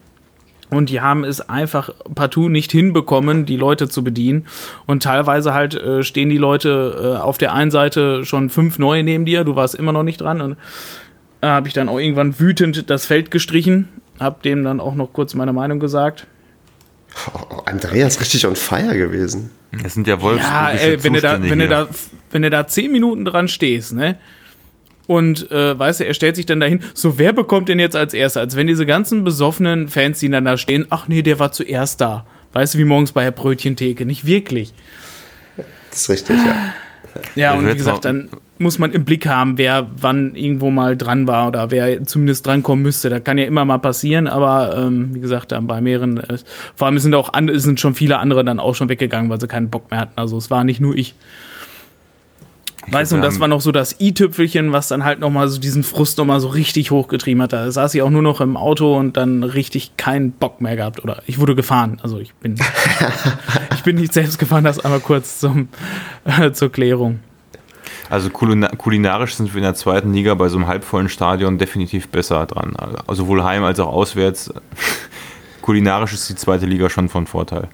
[0.71, 4.47] Und die haben es einfach partout nicht hinbekommen, die Leute zu bedienen.
[4.87, 9.03] Und teilweise halt äh, stehen die Leute äh, auf der einen Seite schon fünf neue
[9.03, 10.41] neben dir, du warst immer noch nicht dran.
[10.41, 10.57] Und äh,
[11.43, 15.35] habe ich dann auch irgendwann wütend das Feld gestrichen, habe dem dann auch noch kurz
[15.35, 16.27] meine Meinung gesagt.
[17.35, 19.51] Oh, Andreas richtig on fire gewesen.
[19.85, 20.53] Es sind ja Wolfsburg.
[20.53, 21.89] Ja, ey, wenn du da, wenn du da,
[22.31, 24.17] wenn du da zehn Minuten dran stehst, ne?
[25.07, 28.15] Und äh, weißt du, er stellt sich dann dahin, so wer bekommt denn jetzt als
[28.15, 28.41] erster?
[28.41, 32.01] Als wenn diese ganzen besoffenen Fans, die dann da stehen, ach nee, der war zuerst
[32.01, 32.27] da.
[32.53, 34.73] Weißt du, wie morgens bei der Brötchentheke, nicht wirklich.
[35.91, 36.75] Das ist richtig, ja.
[37.35, 41.27] Ja, und wie gesagt, dann muss man im Blick haben, wer wann irgendwo mal dran
[41.27, 43.09] war oder wer zumindest drankommen müsste.
[43.09, 46.37] Das kann ja immer mal passieren, aber ähm, wie gesagt, dann bei mehreren, äh,
[46.77, 49.49] vor allem sind auch andere, sind schon viele andere dann auch schon weggegangen, weil sie
[49.49, 50.13] keinen Bock mehr hatten.
[50.17, 51.15] Also es war nicht nur ich.
[52.89, 55.83] Weißt du, und das war noch so das i-Tüpfelchen, was dann halt nochmal so diesen
[55.83, 57.53] Frust nochmal so richtig hochgetrieben hat.
[57.53, 61.03] Da saß ich auch nur noch im Auto und dann richtig keinen Bock mehr gehabt.
[61.05, 61.99] Oder ich wurde gefahren.
[62.03, 62.57] Also ich bin,
[63.75, 65.69] ich bin nicht selbst gefahren, das einmal kurz zum,
[66.25, 67.21] äh, zur Klärung.
[68.11, 72.45] Also kulinarisch sind wir in der zweiten Liga bei so einem halbvollen Stadion definitiv besser
[72.45, 72.75] dran.
[73.07, 74.53] Also sowohl heim als auch auswärts.
[75.63, 77.69] kulinarisch ist die zweite Liga schon von Vorteil.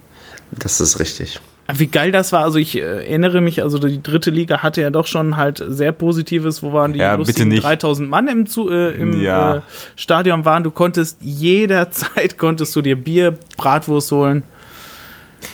[0.51, 1.41] Das ist richtig.
[1.73, 4.91] Wie geil das war, also ich äh, erinnere mich, also die dritte Liga hatte ja
[4.91, 9.21] doch schon halt sehr Positives, wo waren die ja, lustigen 3000 Mann im, äh, im
[9.21, 9.57] ja.
[9.57, 9.61] äh,
[9.97, 10.63] Stadion waren.
[10.63, 14.45] Du konntest jederzeit, konntest du dir Bier, Bratwurst holen.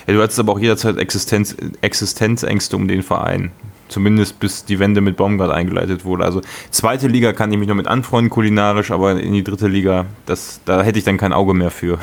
[0.07, 3.53] Ja, du hattest aber auch jederzeit Existenz, Existenzängste um den Verein.
[3.93, 6.25] Zumindest bis die Wende mit Baumgart eingeleitet wurde.
[6.25, 10.07] Also zweite Liga kann ich mich noch mit anfreunden kulinarisch, aber in die dritte Liga,
[10.25, 11.99] das, da hätte ich dann kein Auge mehr für.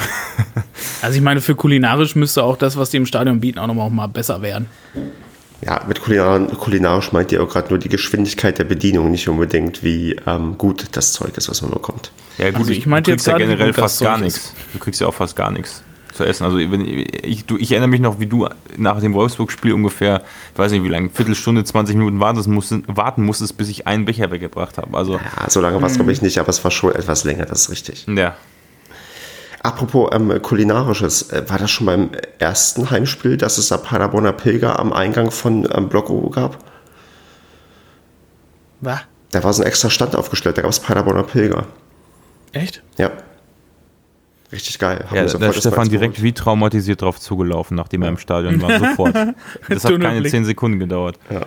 [1.01, 3.89] also ich meine, für kulinarisch müsste auch das, was die im Stadion bieten, auch nochmal
[3.89, 4.67] mal besser werden.
[5.65, 9.83] Ja, mit kulinar kulinarisch meint ihr auch gerade nur die Geschwindigkeit der Bedienung, nicht unbedingt,
[9.83, 12.11] wie ähm, gut das Zeug ist, was man bekommt.
[12.37, 14.53] Ja, gut, also ich meinte jetzt ja generell fast gar nichts.
[14.73, 15.83] Du kriegst ja auch fast gar nichts
[16.19, 16.43] zu essen.
[16.43, 20.21] Also ich, du, ich erinnere mich noch, wie du nach dem Wolfsburg-Spiel ungefähr,
[20.53, 24.03] ich weiß nicht wie lange, Viertelstunde, 20 Minuten warten musstest, warten musstest bis ich einen
[24.03, 24.95] Becher weggebracht habe.
[24.97, 27.45] Also, ja, so lange war es glaube ich nicht, aber es war schon etwas länger,
[27.45, 28.05] das ist richtig.
[28.07, 28.35] Ja.
[29.63, 34.77] Apropos ähm, kulinarisches, äh, war das schon beim ersten Heimspiel, dass es da Paderborner Pilger
[34.77, 36.57] am Eingang von ähm, Block O gab?
[38.81, 38.99] Was?
[39.31, 41.65] Da war so ein extra Stand aufgestellt, da gab es Paderborner Pilger.
[42.51, 42.81] Echt?
[42.97, 43.11] Ja.
[44.51, 45.05] Richtig geil.
[45.13, 48.79] Ja, da ist Stefan direkt wie traumatisiert drauf zugelaufen, nachdem er im Stadion war.
[48.79, 49.15] Sofort.
[49.69, 51.19] Das hat keine zehn Sekunden gedauert.
[51.29, 51.41] Ja.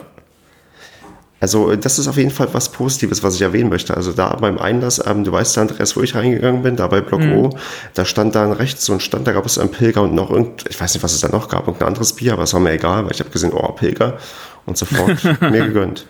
[1.42, 3.96] Also das ist auf jeden Fall was Positives, was ich erwähnen möchte.
[3.96, 7.20] Also da beim Einlass, ähm, du weißt, Andreas, wo ich reingegangen bin, da bei Block
[7.20, 7.32] mhm.
[7.32, 7.50] O,
[7.94, 10.66] da stand dann rechts so ein Stand, da gab es einen Pilger und noch irgend,
[10.70, 12.70] ich weiß nicht, was es da noch gab, irgendein anderes Bier, aber es war mir
[12.70, 14.18] egal, weil ich habe gesehen, oh, Pilger
[14.66, 16.06] und sofort mir gegönnt.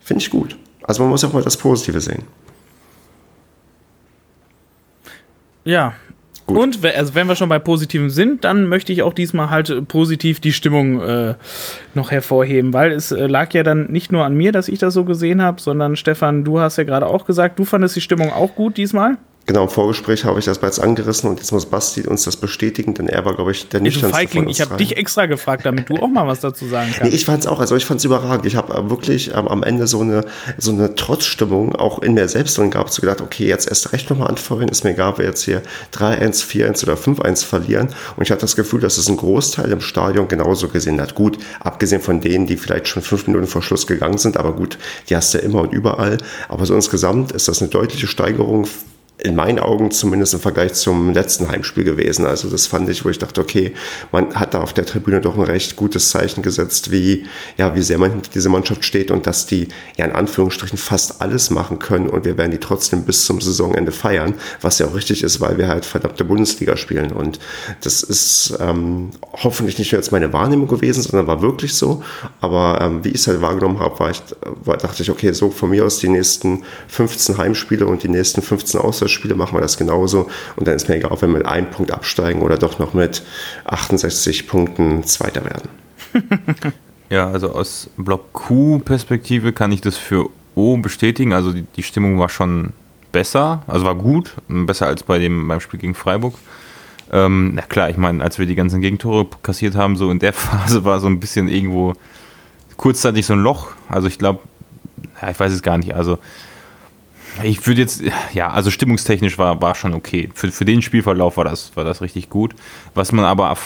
[0.00, 0.58] Finde ich gut.
[0.82, 2.24] Also man muss auch mal das Positive sehen.
[5.64, 5.94] Ja.
[6.46, 6.58] Gut.
[6.58, 10.40] Und also wenn wir schon bei Positivem sind, dann möchte ich auch diesmal halt positiv
[10.40, 11.34] die Stimmung äh,
[11.94, 14.92] noch hervorheben, weil es äh, lag ja dann nicht nur an mir, dass ich das
[14.92, 18.30] so gesehen habe, sondern Stefan, du hast ja gerade auch gesagt, du fandest die Stimmung
[18.30, 19.16] auch gut diesmal.
[19.46, 22.94] Genau, im Vorgespräch habe ich das bereits angerissen und jetzt muss Basti uns das bestätigen,
[22.94, 25.90] denn er war, glaube ich, der nicht Du Feigling, ich habe dich extra gefragt, damit
[25.90, 27.02] du auch mal was dazu sagen kannst.
[27.02, 28.46] Nee, ich fand es auch, also ich fand es überragend.
[28.46, 30.24] Ich habe äh, wirklich ähm, am Ende so eine,
[30.56, 34.08] so eine Trotzstimmung auch in mir selbst drin gehabt, so gedacht, okay, jetzt erst recht
[34.08, 35.60] nochmal anfeuern, ist mir egal, wer jetzt hier
[35.92, 37.88] 3-1, 4-1 oder 5-1 verlieren.
[38.16, 41.14] Und ich hatte das Gefühl, dass es ein Großteil im Stadion genauso gesehen hat.
[41.14, 44.78] Gut, abgesehen von denen, die vielleicht schon fünf Minuten vor Schluss gegangen sind, aber gut,
[45.10, 46.16] die hast du ja immer und überall.
[46.48, 48.66] Aber so insgesamt ist das eine deutliche Steigerung
[49.18, 52.26] in meinen Augen zumindest im Vergleich zum letzten Heimspiel gewesen.
[52.26, 53.72] Also das fand ich, wo ich dachte, okay,
[54.10, 57.24] man hat da auf der Tribüne doch ein recht gutes Zeichen gesetzt, wie,
[57.56, 61.22] ja, wie sehr man hinter dieser Mannschaft steht und dass die ja in Anführungsstrichen fast
[61.22, 64.94] alles machen können und wir werden die trotzdem bis zum Saisonende feiern, was ja auch
[64.94, 67.12] richtig ist, weil wir halt verdammte Bundesliga spielen.
[67.12, 67.38] Und
[67.82, 69.10] das ist ähm,
[69.44, 72.02] hoffentlich nicht nur jetzt meine Wahrnehmung gewesen, sondern war wirklich so.
[72.40, 74.20] Aber ähm, wie ich es halt wahrgenommen habe, war ich,
[74.64, 78.42] war, dachte ich, okay, so von mir aus die nächsten 15 Heimspiele und die nächsten
[78.42, 80.28] 15 Auswärtsspiele Spiele machen wir das genauso.
[80.56, 83.22] Und dann ist mir egal, ob wir mit einem Punkt absteigen oder doch noch mit
[83.64, 85.68] 68 Punkten Zweiter werden.
[87.10, 91.32] ja, also aus Block Q-Perspektive kann ich das für O bestätigen.
[91.32, 92.72] Also die, die Stimmung war schon
[93.12, 96.34] besser, also war gut, besser als bei dem beim Spiel gegen Freiburg.
[97.12, 100.32] Ähm, na klar, ich meine, als wir die ganzen Gegentore kassiert haben, so in der
[100.34, 101.94] Phase war so ein bisschen irgendwo
[102.76, 103.68] kurzzeitig so ein Loch.
[103.88, 104.40] Also ich glaube,
[105.22, 105.94] ja, ich weiß es gar nicht.
[105.94, 106.18] Also
[107.42, 110.28] ich würde jetzt, ja, also stimmungstechnisch war, war schon okay.
[110.34, 112.54] Für, für den Spielverlauf war das, war das richtig gut.
[112.94, 113.56] Was man aber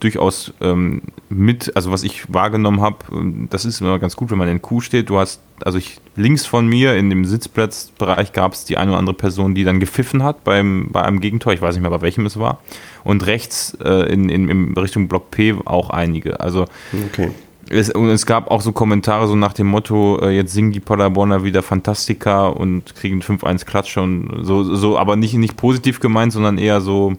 [0.00, 4.38] durchaus ähm, mit, also was ich wahrgenommen habe, ähm, das ist immer ganz gut, wenn
[4.38, 5.08] man in Kuh steht.
[5.08, 8.98] Du hast, also ich links von mir in dem Sitzplatzbereich gab es die eine oder
[8.98, 11.52] andere Person, die dann gepfiffen hat beim, bei einem Gegentor.
[11.52, 12.60] Ich weiß nicht mehr, bei welchem es war.
[13.04, 16.40] Und rechts äh, in, in, in Richtung Block P auch einige.
[16.40, 16.66] Also
[17.06, 17.30] okay.
[17.68, 20.80] Es, und es gab auch so Kommentare so nach dem Motto, äh, jetzt singen die
[20.80, 26.32] Paderborner wieder Fantastika und kriegen 5-1 Klatsche und so, so, aber nicht, nicht positiv gemeint,
[26.32, 27.14] sondern eher so,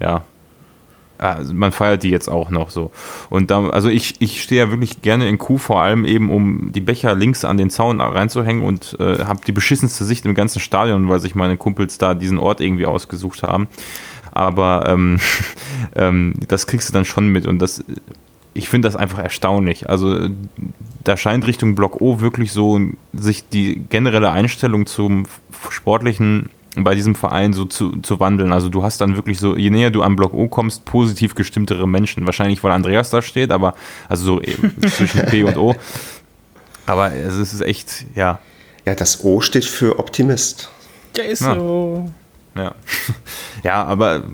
[0.00, 0.22] ja,
[1.18, 2.92] also man feiert die jetzt auch noch so.
[3.28, 6.70] Und da, also ich, ich stehe ja wirklich gerne in Kuh, vor allem eben, um
[6.72, 10.60] die Becher links an den Zaun reinzuhängen und äh, habe die beschissenste Sicht im ganzen
[10.60, 13.66] Stadion, weil sich meine Kumpels da diesen Ort irgendwie ausgesucht haben.
[14.30, 15.18] Aber ähm,
[15.96, 17.84] ähm, das kriegst du dann schon mit und das
[18.58, 19.88] ich finde das einfach erstaunlich.
[19.88, 20.28] Also
[21.04, 22.80] da scheint Richtung Block O wirklich so
[23.12, 25.26] sich die generelle Einstellung zum
[25.70, 28.52] Sportlichen bei diesem Verein so zu, zu wandeln.
[28.52, 31.86] Also du hast dann wirklich so, je näher du am Block O kommst, positiv gestimmtere
[31.86, 32.26] Menschen.
[32.26, 33.74] Wahrscheinlich, weil Andreas da steht, aber
[34.08, 34.40] also so
[34.88, 35.76] zwischen P und O.
[36.86, 38.40] Aber es ist echt, ja.
[38.84, 40.68] Ja, das O steht für Optimist.
[41.16, 41.54] Ja, ist ja.
[41.54, 42.10] so.
[42.56, 42.74] Ja.
[43.62, 44.24] ja, aber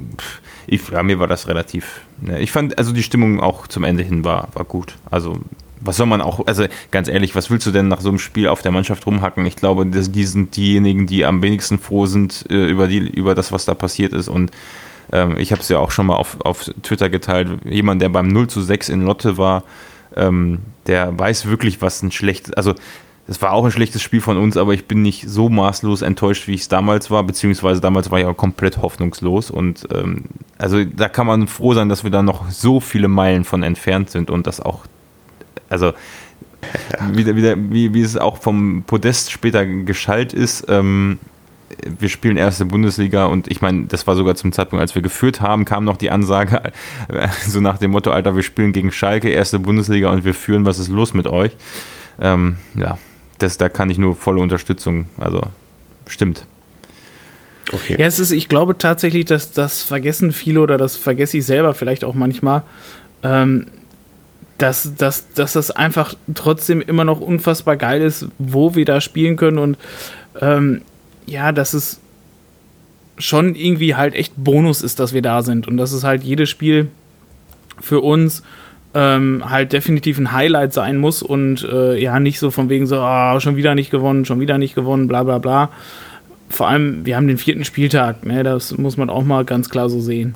[0.66, 4.02] ich, ja, mir war das relativ ja, ich fand, also die Stimmung auch zum Ende
[4.02, 4.96] hin war, war gut.
[5.10, 5.38] Also,
[5.80, 8.48] was soll man auch, also ganz ehrlich, was willst du denn nach so einem Spiel
[8.48, 9.44] auf der Mannschaft rumhacken?
[9.44, 13.34] Ich glaube, das, die sind diejenigen, die am wenigsten froh sind äh, über, die, über
[13.34, 14.28] das, was da passiert ist.
[14.28, 14.50] Und
[15.12, 17.48] ähm, ich habe es ja auch schon mal auf, auf Twitter geteilt.
[17.64, 19.64] Jemand, der beim 0 zu 6 in Lotte war,
[20.16, 22.74] ähm, der weiß wirklich, was ein schlechtes, also
[23.26, 26.46] das war auch ein schlechtes Spiel von uns, aber ich bin nicht so maßlos enttäuscht,
[26.46, 29.50] wie ich es damals war, beziehungsweise damals war ich auch komplett hoffnungslos.
[29.50, 30.24] Und ähm,
[30.58, 34.10] also da kann man froh sein, dass wir da noch so viele Meilen von entfernt
[34.10, 34.84] sind und das auch,
[35.70, 35.92] also
[37.12, 41.18] wieder, wieder, wie, wie es auch vom Podest später geschallt ist, ähm,
[41.98, 45.40] wir spielen erste Bundesliga und ich meine, das war sogar zum Zeitpunkt, als wir geführt
[45.40, 46.72] haben, kam noch die Ansage,
[47.46, 50.78] so nach dem Motto, Alter, wir spielen gegen Schalke, erste Bundesliga und wir führen, was
[50.78, 51.52] ist los mit euch?
[52.20, 52.98] Ähm, ja,
[53.44, 55.42] das, da kann ich nur volle Unterstützung, also
[56.08, 56.46] stimmt.
[57.72, 57.96] Okay.
[57.98, 61.74] Ja, es ist, ich glaube tatsächlich, dass das vergessen viele oder das vergesse ich selber
[61.74, 62.62] vielleicht auch manchmal,
[63.22, 63.66] ähm,
[64.58, 69.36] dass, dass, dass das einfach trotzdem immer noch unfassbar geil ist, wo wir da spielen
[69.36, 69.78] können und
[70.40, 70.82] ähm,
[71.26, 72.00] ja, dass es
[73.18, 76.50] schon irgendwie halt echt Bonus ist, dass wir da sind und dass es halt jedes
[76.50, 76.88] Spiel
[77.80, 78.42] für uns
[78.94, 83.00] ähm, halt definitiv ein Highlight sein muss und äh, ja, nicht so von wegen so,
[83.00, 85.70] oh, schon wieder nicht gewonnen, schon wieder nicht gewonnen, bla bla bla.
[86.48, 89.88] Vor allem, wir haben den vierten Spieltag, ne, das muss man auch mal ganz klar
[89.88, 90.34] so sehen.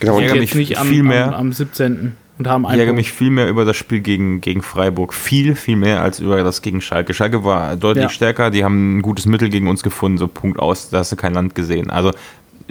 [0.00, 1.28] Genau, und jetzt nicht am, viel mehr.
[1.28, 4.62] Am, am 17 und haben Ich ärgere mich viel mehr über das Spiel gegen, gegen
[4.62, 5.12] Freiburg.
[5.12, 7.12] Viel, viel mehr als über das gegen Schalke.
[7.12, 8.08] Schalke war deutlich ja.
[8.08, 11.16] stärker, die haben ein gutes Mittel gegen uns gefunden, so Punkt aus, da hast du
[11.16, 11.90] kein Land gesehen.
[11.90, 12.12] Also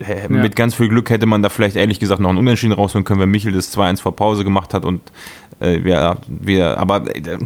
[0.08, 0.30] ja.
[0.30, 3.20] mit ganz viel Glück hätte man da vielleicht ehrlich gesagt noch einen Unentschieden rausholen können,
[3.20, 5.02] wenn Michel das 2-1 vor Pause gemacht hat und
[5.60, 7.38] äh, wir, wir, aber äh,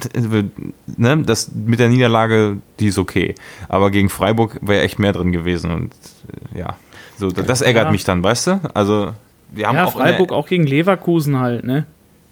[0.97, 3.35] ne, das mit der Niederlage, die ist okay.
[3.69, 5.93] Aber gegen Freiburg wäre echt mehr drin gewesen und
[6.53, 6.77] äh, ja,
[7.17, 7.91] so, das ärgert ja.
[7.91, 8.61] mich dann, weißt du?
[8.73, 9.13] Also
[9.51, 11.85] wir haben ja, auch Freiburg auch gegen Leverkusen halt, ne?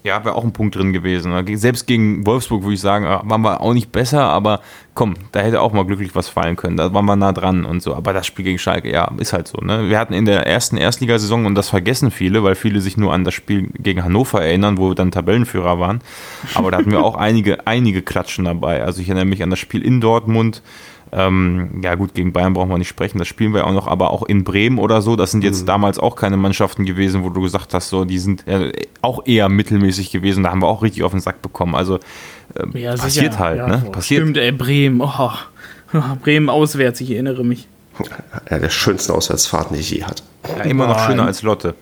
[0.04, 1.32] Ja, wäre auch ein Punkt drin gewesen.
[1.56, 4.60] Selbst gegen Wolfsburg würde ich sagen, ah, waren wir auch nicht besser, aber
[4.94, 6.76] komm, da hätte auch mal glücklich was fallen können.
[6.76, 7.94] Da waren wir nah dran und so.
[7.94, 9.58] Aber das Spiel gegen Schalke, ja, ist halt so.
[9.58, 9.88] Ne?
[9.88, 13.22] Wir hatten in der ersten Erstligasaison, und das vergessen viele, weil viele sich nur an
[13.22, 16.00] das Spiel gegen Hannover erinnern, wo wir dann Tabellenführer waren.
[16.54, 18.82] Aber da hatten wir auch einige, einige Klatschen dabei.
[18.82, 20.62] Also ich erinnere mich an das Spiel in Dortmund
[21.14, 24.10] ähm, ja gut, gegen Bayern brauchen wir nicht sprechen, das spielen wir auch noch, aber
[24.10, 25.66] auch in Bremen oder so, das sind jetzt mhm.
[25.66, 28.72] damals auch keine Mannschaften gewesen, wo du gesagt hast, so, die sind äh,
[29.02, 31.74] auch eher mittelmäßig gewesen, da haben wir auch richtig auf den Sack bekommen.
[31.74, 31.98] Also
[32.54, 33.78] äh, ja, passiert halt, ja, ne?
[33.92, 34.22] Passiert.
[34.22, 35.30] Stimmt, ey, Bremen, oh,
[36.22, 37.68] Bremen auswärts, ich erinnere mich.
[38.50, 40.22] Ja, der schönste Auswärtsfahrten, die ich je hatte.
[40.56, 41.74] Ja, immer noch schöner als Lotte.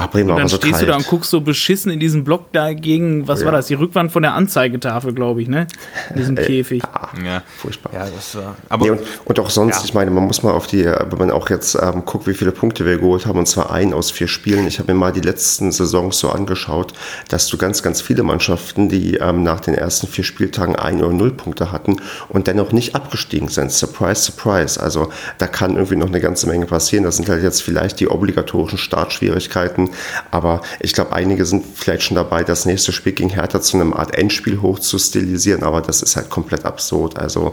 [0.00, 0.82] Ach, Bremen und dann so stehst kalt.
[0.84, 3.46] du da und guckst so beschissen in diesem Block dagegen, was ja.
[3.46, 3.66] war das?
[3.66, 5.66] Die Rückwand von der Anzeigetafel, glaube ich, ne?
[6.10, 6.82] In diesem äh, Käfig.
[6.82, 7.92] Ja, ja, furchtbar.
[7.92, 8.56] Ja, das war.
[8.70, 9.84] Aber nee, und, und, auch sonst, ja.
[9.84, 12.52] ich meine, man muss mal auf die, wenn man auch jetzt ähm, guckt, wie viele
[12.52, 14.66] Punkte wir geholt haben, und zwar ein aus vier Spielen.
[14.66, 16.94] Ich habe mir mal die letzten Saisons so angeschaut,
[17.28, 21.12] dass du ganz, ganz viele Mannschaften, die ähm, nach den ersten vier Spieltagen ein oder
[21.12, 21.96] null Punkte hatten
[22.30, 23.70] und dennoch nicht abgestiegen sind.
[23.70, 24.80] Surprise, surprise.
[24.80, 27.04] Also da kann irgendwie noch eine ganze Menge passieren.
[27.04, 29.89] Das sind halt jetzt vielleicht die obligatorischen Startschwierigkeiten
[30.30, 33.92] aber ich glaube, einige sind vielleicht schon dabei, das nächste Spiel gegen Hertha zu einem
[33.92, 37.18] Art Endspiel hoch zu stilisieren, aber das ist halt komplett absurd.
[37.18, 37.52] Also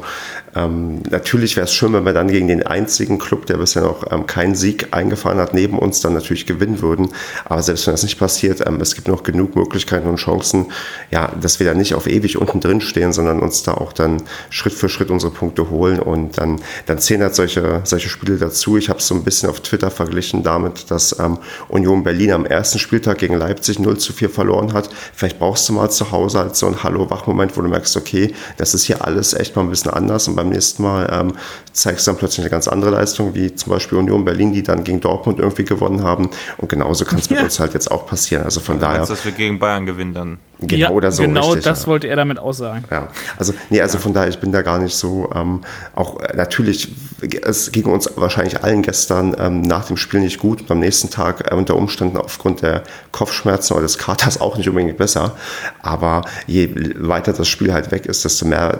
[0.57, 4.11] ähm, natürlich wäre es schön, wenn wir dann gegen den einzigen Club, der bisher noch
[4.11, 7.09] ähm, keinen Sieg eingefahren hat, neben uns dann natürlich gewinnen würden.
[7.45, 10.67] Aber selbst wenn das nicht passiert, ähm, es gibt noch genug Möglichkeiten und Chancen,
[11.11, 14.23] ja, dass wir da nicht auf ewig unten drin stehen, sondern uns da auch dann
[14.49, 18.77] Schritt für Schritt unsere Punkte holen und dann, dann zählen halt solche, solche Spiele dazu.
[18.77, 22.45] Ich habe es so ein bisschen auf Twitter verglichen damit, dass ähm, Union Berlin am
[22.45, 24.89] ersten Spieltag gegen Leipzig 0 zu 4 verloren hat.
[25.13, 28.73] Vielleicht brauchst du mal zu Hause halt so ein Hallo-Wach-Moment, wo du merkst, okay, das
[28.73, 31.33] ist hier alles echt mal ein bisschen anders und beim nächsten Mal ähm,
[31.77, 34.83] zeigst du dann plötzlich eine ganz andere Leistung, wie zum Beispiel Union Berlin, die dann
[34.83, 36.29] gegen Dortmund irgendwie gewonnen haben.
[36.57, 37.45] Und genauso kann es mit ja.
[37.45, 38.43] uns halt jetzt auch passieren.
[38.43, 38.97] Also von daher.
[38.97, 40.39] Meinst, dass wir gegen Bayern gewinnen dann.
[40.59, 41.21] Genau ja, oder so.
[41.21, 41.87] Genau richtig, das ja.
[41.87, 42.83] wollte er damit aussagen.
[42.89, 45.61] Ja, also, nee, also von daher, ich bin da gar nicht so, ähm,
[45.93, 46.95] auch äh, natürlich,
[47.43, 50.61] es ging uns wahrscheinlich allen gestern ähm, nach dem Spiel nicht gut.
[50.61, 52.81] Und am nächsten Tag äh, unter Umständen aufgrund der
[53.11, 55.35] Kopfschmerzen oder des Katers auch nicht unbedingt besser.
[55.83, 58.79] Aber je weiter das Spiel halt weg ist, desto mehr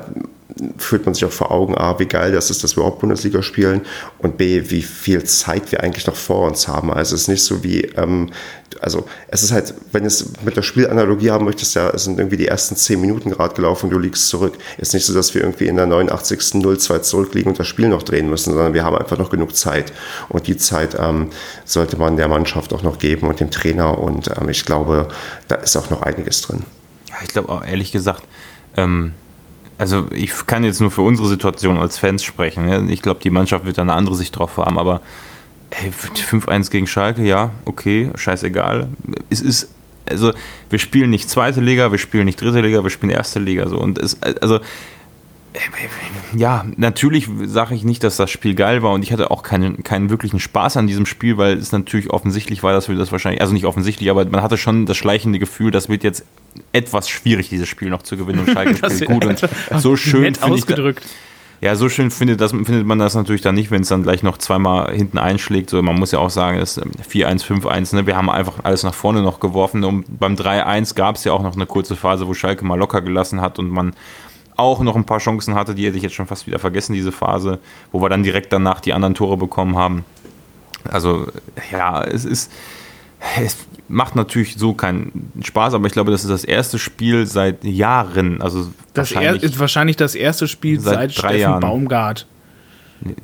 [0.78, 3.42] führt man sich auch vor Augen, A, wie geil das ist, dass wir auch Bundesliga
[3.42, 3.82] spielen
[4.20, 6.92] und B, wie viel Zeit wir eigentlich noch vor uns haben.
[6.92, 8.30] Also es ist nicht so wie, ähm,
[8.82, 12.38] also es ist halt, wenn es mit der Spielanalogie haben möchtest, ja, es sind irgendwie
[12.38, 14.58] die ersten zehn Minuten gerade gelaufen und du liegst zurück.
[14.78, 16.40] Es ist nicht so, dass wir irgendwie in der 89.
[16.62, 19.94] 0-2 zurückliegen und das Spiel noch drehen müssen, sondern wir haben einfach noch genug Zeit.
[20.30, 21.30] Und die Zeit ähm,
[21.66, 25.08] sollte man der Mannschaft auch noch geben und dem Trainer und ähm, ich glaube,
[25.48, 26.64] da ist auch noch einiges drin.
[27.24, 28.24] Ich glaube auch ehrlich gesagt,
[28.76, 29.14] ähm
[29.78, 32.90] also ich kann jetzt nur für unsere Situation als Fans sprechen.
[32.90, 35.02] Ich glaube, die Mannschaft wird da eine andere Sicht drauf haben, aber
[35.72, 38.88] hey, 5-1 gegen Schalke, ja, okay, scheißegal.
[39.30, 39.70] Es ist,
[40.10, 40.34] also
[40.70, 43.78] wir spielen nicht zweite Liga, wir spielen nicht dritte Liga, wir spielen erste Liga so.
[43.78, 44.60] Und es, also
[46.36, 49.84] ja, natürlich sage ich nicht, dass das Spiel geil war und ich hatte auch keinen,
[49.84, 53.42] keinen wirklichen Spaß an diesem Spiel, weil es natürlich offensichtlich war, dass wir das wahrscheinlich,
[53.42, 56.26] also nicht offensichtlich, aber man hatte schon das schleichende Gefühl, das wird jetzt
[56.74, 61.04] etwas schwierig, dieses Spiel noch zu gewinnen und Schalke spielt gut und so schön ausgedrückt.
[61.04, 61.12] Ich,
[61.60, 64.22] ja, so schön findet, das, findet man das natürlich dann nicht, wenn es dann gleich
[64.22, 65.72] noch zweimal hinten einschlägt.
[65.72, 67.96] So, man muss ja auch sagen, es ist 4-1, 5-1.
[67.96, 68.06] Ne?
[68.06, 69.84] Wir haben einfach alles nach vorne noch geworfen.
[69.84, 73.02] Und beim 3-1 gab es ja auch noch eine kurze Phase, wo Schalke mal locker
[73.02, 73.94] gelassen hat und man
[74.58, 77.12] auch noch ein paar Chancen hatte, die hätte ich jetzt schon fast wieder vergessen, diese
[77.12, 77.60] Phase,
[77.92, 80.04] wo wir dann direkt danach die anderen Tore bekommen haben.
[80.90, 81.28] Also,
[81.72, 82.52] ja, es ist.
[83.42, 87.64] Es macht natürlich so keinen Spaß, aber ich glaube, das ist das erste Spiel seit
[87.64, 88.44] Jahren.
[88.44, 91.62] Also das wahrscheinlich, er, wahrscheinlich das erste Spiel seit, seit drei Steffen Jahren.
[91.62, 92.28] Baumgart.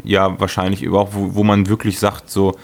[0.03, 2.55] Ja, wahrscheinlich überhaupt, wo, wo man wirklich sagt, so,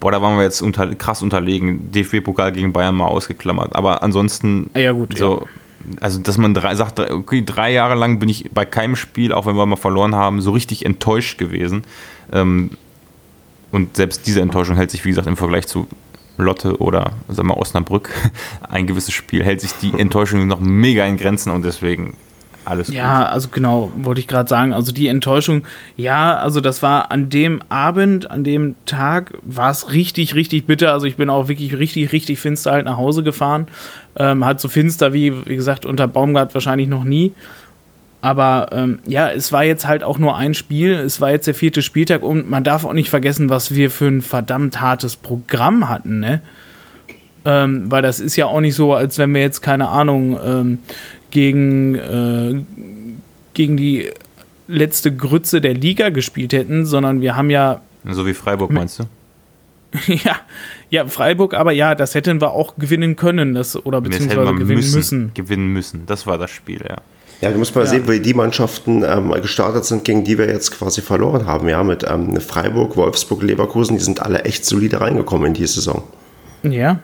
[0.00, 1.90] boah, da waren wir jetzt unter, krass unterlegen.
[1.92, 3.74] DFB-Pokal gegen Bayern mal ausgeklammert.
[3.74, 5.46] Aber ansonsten, ja, gut, so, ja.
[6.00, 9.46] Also dass man drei, sagt, okay, drei Jahre lang bin ich bei keinem Spiel, auch
[9.46, 11.84] wenn wir mal verloren haben, so richtig enttäuscht gewesen.
[12.32, 12.70] Ähm,
[13.72, 15.86] und selbst diese Enttäuschung hält sich, wie gesagt, im Vergleich zu
[16.38, 18.10] Lotte oder sagen wir Osnabrück,
[18.68, 22.14] ein gewisses Spiel, hält sich die Enttäuschung noch mega in Grenzen und deswegen
[22.66, 23.32] alles ja, gut.
[23.32, 24.72] also genau, wollte ich gerade sagen.
[24.72, 25.62] Also die Enttäuschung,
[25.96, 30.92] ja, also das war an dem Abend, an dem Tag, war es richtig, richtig bitter.
[30.92, 33.68] Also ich bin auch wirklich richtig, richtig finster halt nach Hause gefahren.
[34.16, 37.32] Ähm, halt so finster wie, wie gesagt, unter Baumgart wahrscheinlich noch nie.
[38.20, 40.94] Aber ähm, ja, es war jetzt halt auch nur ein Spiel.
[40.94, 44.08] Es war jetzt der vierte Spieltag und man darf auch nicht vergessen, was wir für
[44.08, 46.40] ein verdammt hartes Programm hatten, ne?
[47.44, 50.78] Ähm, weil das ist ja auch nicht so, als wenn wir jetzt, keine Ahnung, ähm,
[51.36, 52.64] gegen, äh,
[53.52, 54.10] gegen die
[54.68, 57.82] letzte Grütze der Liga gespielt hätten, sondern wir haben ja.
[58.08, 59.04] So wie Freiburg, meinst du?
[60.06, 60.36] ja,
[60.88, 64.96] ja, Freiburg, aber ja, das hätten wir auch gewinnen können, das, oder beziehungsweise gewinnen müssen,
[64.96, 65.30] müssen.
[65.34, 66.96] Gewinnen müssen, das war das Spiel, ja.
[67.42, 67.90] Ja, du musst mal ja.
[67.90, 71.68] sehen, wie die Mannschaften ähm, gestartet sind, gegen die wir jetzt quasi verloren haben.
[71.68, 76.02] Ja, mit ähm, Freiburg, Wolfsburg, Leverkusen, die sind alle echt solide reingekommen in die Saison.
[76.62, 77.00] Ja.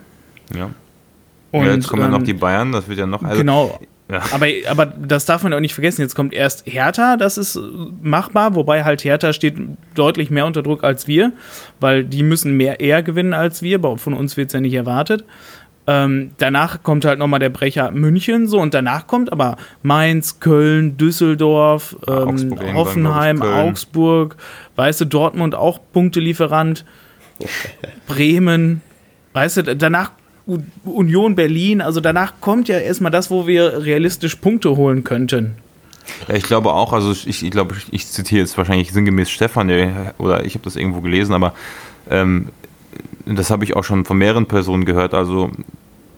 [0.55, 0.71] Ja.
[1.51, 3.21] Und ja, jetzt kommen ähm, ja noch die Bayern, das wird ja noch.
[3.21, 3.79] Also, genau.
[4.11, 4.21] Ja.
[4.31, 6.01] Aber, aber das darf man auch nicht vergessen.
[6.01, 7.59] Jetzt kommt erst Hertha, das ist
[8.01, 9.55] machbar, wobei halt Hertha steht
[9.95, 11.31] deutlich mehr unter Druck als wir,
[11.79, 13.79] weil die müssen mehr eher gewinnen als wir.
[13.97, 15.23] Von uns wird es ja nicht erwartet.
[15.85, 20.95] Ähm, danach kommt halt nochmal der Brecher München, so und danach kommt aber Mainz, Köln,
[20.95, 24.37] Düsseldorf, ähm, Hoffenheim, Augsburg,
[24.77, 26.85] weißt du, Dortmund auch Punktelieferant,
[28.07, 28.81] Bremen,
[29.33, 30.11] weißt du, danach
[30.83, 35.55] Union Berlin, also danach kommt ja erstmal das, wo wir realistisch Punkte holen könnten.
[36.27, 40.15] Ja, ich glaube auch, also ich, ich glaube, ich zitiere jetzt wahrscheinlich sinngemäß Stefan, der,
[40.17, 41.53] oder ich habe das irgendwo gelesen, aber
[42.09, 42.49] ähm,
[43.25, 45.13] das habe ich auch schon von mehreren Personen gehört.
[45.13, 45.49] Also,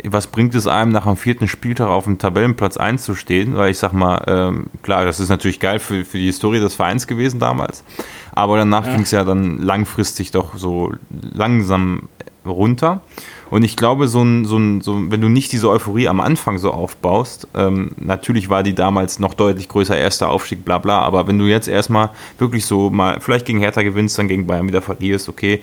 [0.03, 3.55] was bringt es einem, nach dem vierten Spieltag auf dem Tabellenplatz 1 zu stehen?
[3.55, 6.75] Weil ich sag mal, ähm, klar, das ist natürlich geil für, für die Historie des
[6.75, 7.83] Vereins gewesen damals.
[8.31, 8.93] Aber danach ja.
[8.93, 12.09] ging es ja dann langfristig doch so langsam
[12.45, 13.01] runter.
[13.49, 16.57] Und ich glaube, so ein, so ein, so, wenn du nicht diese Euphorie am Anfang
[16.57, 21.27] so aufbaust, ähm, natürlich war die damals noch deutlich größer, erster Aufstieg, bla bla, aber
[21.27, 24.81] wenn du jetzt erstmal wirklich so mal, vielleicht gegen Hertha gewinnst, dann gegen Bayern wieder
[24.81, 25.59] verlierst, okay,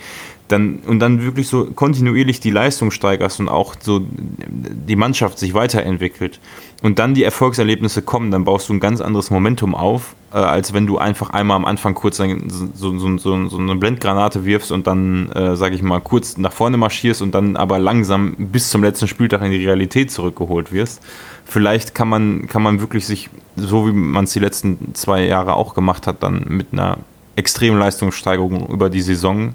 [0.49, 5.55] dann, und dann wirklich so kontinuierlich die Leistung steigerst und auch so die Mannschaft sich
[5.55, 6.41] weiterentwickelt
[6.83, 10.73] und dann die Erfolgserlebnisse kommen, dann baust du ein ganz anderes Momentum auf, äh, als
[10.73, 12.27] wenn du einfach einmal am Anfang kurz so,
[12.75, 16.77] so, so, so eine Blendgranate wirfst und dann, äh, sage ich mal, kurz nach vorne
[16.77, 21.03] marschierst und dann aber langsam bis zum letzten Spieltag in die Realität zurückgeholt wirst.
[21.45, 25.55] Vielleicht kann man, kann man wirklich sich, so wie man es die letzten zwei Jahre
[25.55, 26.99] auch gemacht hat, dann mit einer
[27.37, 29.55] extremen Leistungssteigerung über die Saison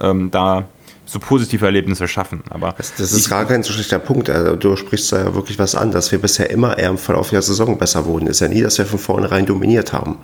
[0.00, 0.64] ähm, da
[1.06, 2.42] so positive Erlebnisse schaffen.
[2.50, 4.28] Aber das, das ist gar kein so schlechter Punkt.
[4.28, 7.30] Also, du sprichst da ja wirklich was an, dass wir bisher immer eher im Verlauf
[7.30, 8.26] der Saison besser wurden.
[8.26, 10.18] Ist ja nie, dass wir von vornherein dominiert haben.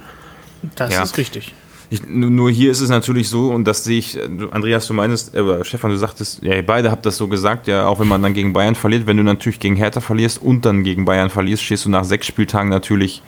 [0.74, 1.02] Das ja.
[1.02, 1.54] ist richtig.
[1.90, 4.18] Ich, nur hier ist es natürlich so, und das sehe ich,
[4.50, 7.86] Andreas, du meinst, äh, Stefan, du sagtest, ja, ihr beide habt das so gesagt, ja,
[7.86, 10.84] auch wenn man dann gegen Bayern verliert, wenn du natürlich gegen Hertha verlierst und dann
[10.84, 13.22] gegen Bayern verlierst, stehst du nach sechs Spieltagen natürlich.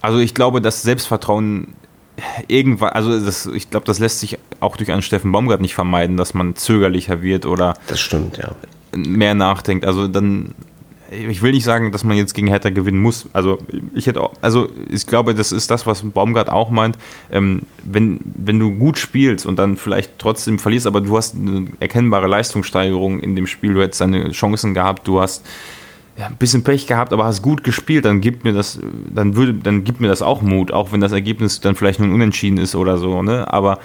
[0.00, 1.68] Also ich glaube, das Selbstvertrauen
[2.48, 6.16] irgendwann, also das, ich glaube, das lässt sich auch durch einen Steffen Baumgart nicht vermeiden,
[6.16, 8.52] dass man zögerlicher wird oder stimmt, ja.
[8.96, 9.84] mehr nachdenkt.
[9.84, 10.54] Also dann,
[11.10, 13.26] ich will nicht sagen, dass man jetzt gegen Hertha gewinnen muss.
[13.32, 13.58] Also
[13.94, 16.96] ich hätte auch, also ich glaube, das ist das, was Baumgart auch meint.
[17.30, 21.66] Ähm, wenn, wenn du gut spielst und dann vielleicht trotzdem verlierst, aber du hast eine
[21.80, 25.44] erkennbare Leistungssteigerung in dem Spiel, du hättest deine Chancen gehabt, du hast
[26.22, 28.78] ja, ein bisschen Pech gehabt, aber hast gut gespielt, dann gibt mir das,
[29.12, 32.08] dann würde, dann gibt mir das auch Mut, auch wenn das Ergebnis dann vielleicht nur
[32.08, 33.52] ein Unentschieden ist oder so, ne?
[33.52, 33.80] Aber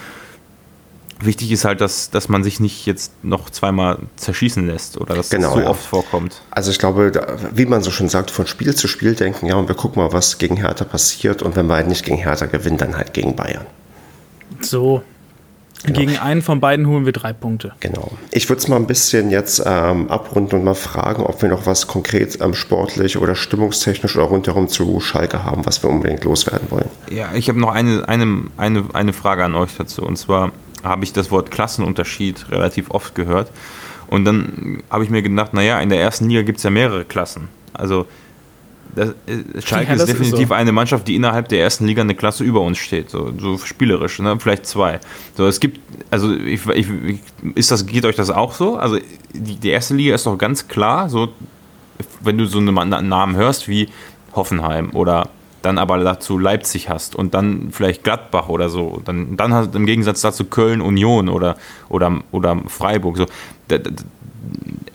[1.20, 5.32] wichtig ist halt, dass, dass man sich nicht jetzt noch zweimal zerschießen lässt oder dass
[5.32, 5.70] genau, das so ja.
[5.70, 6.44] oft vorkommt.
[6.52, 7.12] Also ich glaube,
[7.56, 10.14] wie man so schon sagt, von Spiel zu Spiel denken, ja, und wir gucken mal,
[10.14, 13.36] was gegen Hertha passiert und wenn wir halt nicht gegen Hertha gewinnen, dann halt gegen
[13.36, 13.66] Bayern.
[14.62, 15.02] So,
[15.84, 16.00] Genau.
[16.00, 17.74] Gegen einen von beiden holen wir drei Punkte.
[17.80, 18.12] Genau.
[18.32, 21.66] Ich würde es mal ein bisschen jetzt ähm, abrunden und mal fragen, ob wir noch
[21.66, 26.72] was konkret ähm, sportlich oder stimmungstechnisch oder rundherum zu Schalke haben, was wir unbedingt loswerden
[26.72, 26.90] wollen.
[27.12, 30.02] Ja, ich habe noch eine, eine, eine, eine Frage an euch dazu.
[30.04, 30.52] Und zwar
[30.84, 33.52] habe ich das Wort Klassenunterschied relativ oft gehört.
[34.08, 37.06] Und dann habe ich mir gedacht, naja, in der ersten Liga gibt es ja mehrere
[37.06, 37.50] Klassen.
[37.74, 38.08] Also
[38.96, 40.54] das, äh, Schalke ja, ist definitiv ist so.
[40.54, 44.20] eine Mannschaft, die innerhalb der ersten Liga eine Klasse über uns steht, so, so spielerisch,
[44.20, 44.38] ne?
[44.40, 45.00] vielleicht zwei.
[45.36, 45.80] So, es gibt,
[46.10, 46.88] also ich, ich,
[47.56, 48.78] ist das, geht euch das auch so?
[48.78, 48.98] Also
[49.34, 51.30] die, die erste Liga ist doch ganz klar, so
[52.22, 53.90] wenn du so einen Namen hörst wie
[54.34, 55.30] Hoffenheim oder
[55.62, 59.80] dann aber dazu Leipzig hast und dann vielleicht Gladbach oder so, dann, dann hast du
[59.80, 61.58] im Gegensatz dazu Köln, Union oder,
[61.90, 63.18] oder, oder Freiburg.
[63.18, 63.26] So,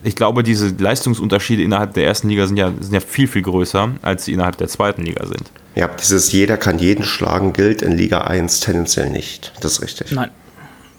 [0.05, 3.91] ich glaube, diese Leistungsunterschiede innerhalb der ersten Liga sind ja, sind ja viel, viel größer,
[4.03, 5.51] als sie innerhalb der zweiten Liga sind.
[5.75, 9.53] Ja, dieses jeder kann jeden schlagen gilt in Liga 1 tendenziell nicht.
[9.61, 10.13] Das ist richtig.
[10.13, 10.31] Nein,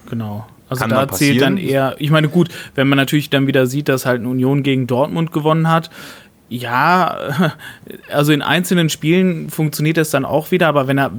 [0.10, 0.48] genau.
[0.70, 3.90] Also kann da zählt dann eher, ich meine, gut, wenn man natürlich dann wieder sieht,
[3.90, 5.90] dass halt eine Union gegen Dortmund gewonnen hat,
[6.50, 7.54] ja,
[8.12, 11.12] also in einzelnen Spielen funktioniert das dann auch wieder, aber wenn er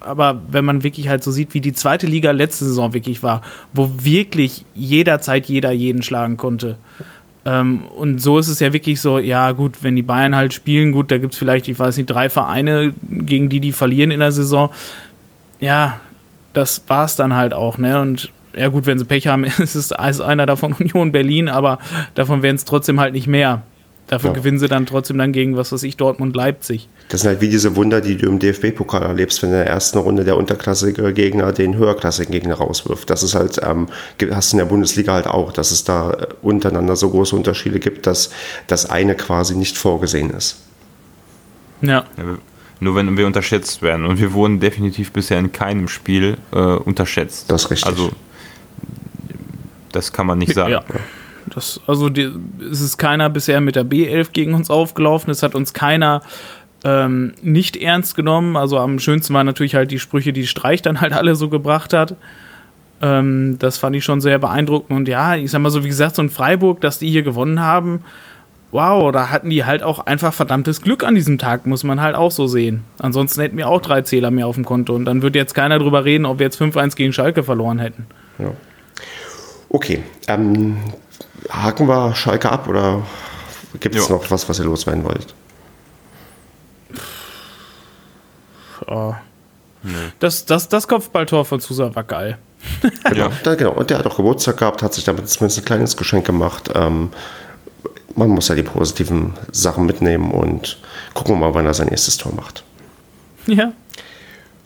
[0.00, 3.42] aber wenn man wirklich halt so sieht, wie die zweite Liga letzte Saison wirklich war,
[3.72, 6.76] wo wirklich jederzeit jeder jeden schlagen konnte.
[7.44, 10.92] Ähm, und so ist es ja wirklich so, ja gut, wenn die Bayern halt spielen,
[10.92, 14.20] gut, da gibt es vielleicht, ich weiß nicht, drei Vereine, gegen die die verlieren in
[14.20, 14.70] der Saison.
[15.58, 16.00] Ja,
[16.52, 18.00] das war es dann halt auch, ne?
[18.00, 21.78] Und ja gut, wenn sie Pech haben, ist es einer davon Union Berlin, aber
[22.14, 23.62] davon werden es trotzdem halt nicht mehr.
[24.10, 24.34] Dafür ja.
[24.34, 26.88] gewinnen sie dann trotzdem dann gegen, was weiß ich, Dortmund, Leipzig.
[27.10, 29.98] Das sind halt wie diese Wunder, die du im DFB-Pokal erlebst, wenn in der ersten
[29.98, 33.08] Runde der unterklassige Gegner den höherklassigen Gegner rauswirft.
[33.08, 33.86] Das ist halt, ähm,
[34.32, 37.78] hast du in der Bundesliga halt auch, dass es da äh, untereinander so große Unterschiede
[37.78, 38.30] gibt, dass
[38.66, 40.60] das eine quasi nicht vorgesehen ist.
[41.80, 42.04] Ja.
[42.16, 42.38] ja
[42.80, 44.06] nur wenn wir unterschätzt werden.
[44.06, 47.48] Und wir wurden definitiv bisher in keinem Spiel äh, unterschätzt.
[47.48, 47.86] Das ist richtig.
[47.86, 48.10] Also,
[49.92, 50.72] das kann man nicht sagen.
[50.72, 50.82] Ja.
[51.54, 52.30] Das, also die,
[52.70, 55.30] es ist keiner bisher mit der B11 gegen uns aufgelaufen.
[55.30, 56.22] Es hat uns keiner
[56.84, 58.56] ähm, nicht ernst genommen.
[58.56, 61.92] Also am schönsten waren natürlich halt die Sprüche, die Streich dann halt alle so gebracht
[61.92, 62.16] hat.
[63.02, 64.96] Ähm, das fand ich schon sehr beeindruckend.
[64.96, 67.60] Und ja, ich sag mal so, wie gesagt, so ein Freiburg, dass die hier gewonnen
[67.60, 68.04] haben,
[68.72, 72.14] wow, da hatten die halt auch einfach verdammtes Glück an diesem Tag, muss man halt
[72.14, 72.84] auch so sehen.
[72.98, 74.94] Ansonsten hätten wir auch drei Zähler mehr auf dem Konto.
[74.94, 78.06] Und dann würde jetzt keiner drüber reden, ob wir jetzt 5-1 gegen Schalke verloren hätten.
[78.38, 78.52] Ja.
[79.68, 80.76] Okay, ähm,
[81.48, 83.02] haken wir Schalke ab oder
[83.78, 85.34] gibt es noch was, was ihr loswerden wollt?
[88.86, 89.14] Oh.
[89.82, 89.92] Nee.
[90.18, 92.38] Das, das, das Kopfballtor von Susa war geil.
[93.04, 93.32] genau, ja.
[93.42, 96.26] da, genau, und der hat auch Geburtstag gehabt, hat sich damit zumindest ein kleines Geschenk
[96.26, 96.70] gemacht.
[96.74, 97.10] Ähm,
[98.14, 100.78] man muss ja die positiven Sachen mitnehmen und
[101.14, 102.64] gucken wir mal, wann er sein erstes Tor macht.
[103.46, 103.72] Ja,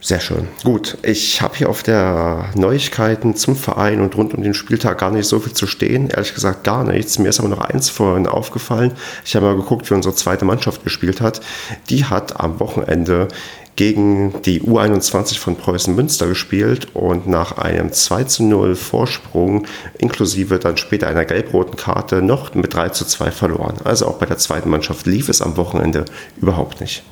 [0.04, 0.48] sehr schön.
[0.64, 5.10] Gut, ich habe hier auf der Neuigkeiten zum Verein und rund um den Spieltag gar
[5.10, 6.10] nicht so viel zu stehen.
[6.10, 7.18] Ehrlich gesagt gar nichts.
[7.18, 8.92] Mir ist aber noch eins vorhin aufgefallen.
[9.24, 11.40] Ich habe mal geguckt, wie unsere zweite Mannschaft gespielt hat.
[11.88, 13.28] Die hat am Wochenende
[13.76, 20.58] gegen die U21 von Preußen Münster gespielt und nach einem 2 zu 0 Vorsprung inklusive
[20.58, 23.76] dann später einer gelb-roten Karte noch mit 3 zu 2 verloren.
[23.84, 26.04] Also auch bei der zweiten Mannschaft lief es am Wochenende
[26.36, 27.02] überhaupt nicht.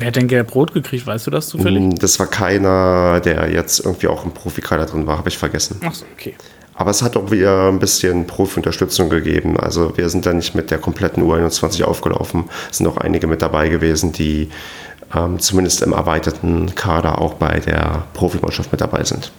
[0.00, 1.06] Wer hat denn gelb-rot gekriegt?
[1.06, 1.82] Weißt du das zufällig?
[1.82, 5.80] Mm, das war keiner, der jetzt irgendwie auch im Profikader drin war, habe ich vergessen.
[5.84, 6.34] Ach so, okay.
[6.74, 9.58] Aber es hat auch wieder ein bisschen Profi-Unterstützung gegeben.
[9.58, 12.44] Also wir sind da nicht mit der kompletten U21 aufgelaufen.
[12.70, 14.50] Es sind auch einige mit dabei gewesen, die
[15.14, 19.32] ähm, zumindest im erweiterten Kader auch bei der Profimannschaft mit dabei sind.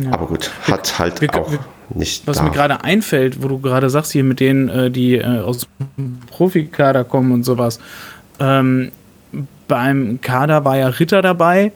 [0.00, 0.12] Ja.
[0.12, 1.58] Aber gut, hat halt wir, auch wir,
[1.90, 2.26] nicht.
[2.26, 2.44] Was da.
[2.44, 5.66] mir gerade einfällt, wo du gerade sagst, hier mit denen, äh, die äh, aus
[5.96, 7.80] dem Profikader kommen und sowas.
[8.40, 8.90] Ähm,
[9.68, 11.72] beim Kader war ja Ritter dabei.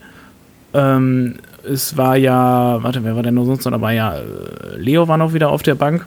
[0.75, 3.95] Ähm, es war ja, warte, wer war denn nur sonst noch dabei?
[3.95, 4.23] Ja, äh,
[4.77, 6.07] Leo war noch wieder auf der Bank,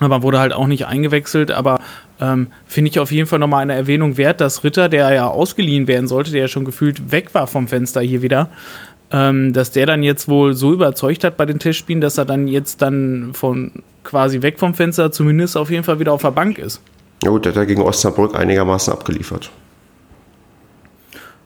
[0.00, 1.50] aber wurde halt auch nicht eingewechselt.
[1.50, 1.80] Aber
[2.20, 5.86] ähm, finde ich auf jeden Fall nochmal eine Erwähnung wert, dass Ritter, der ja ausgeliehen
[5.86, 8.48] werden sollte, der ja schon gefühlt weg war vom Fenster hier wieder,
[9.10, 12.48] ähm, dass der dann jetzt wohl so überzeugt hat bei den Testspielen, dass er dann
[12.48, 16.58] jetzt dann von quasi weg vom Fenster zumindest auf jeden Fall wieder auf der Bank
[16.58, 16.80] ist.
[17.22, 19.50] Ja gut, der hat ja gegen Osnabrück einigermaßen abgeliefert.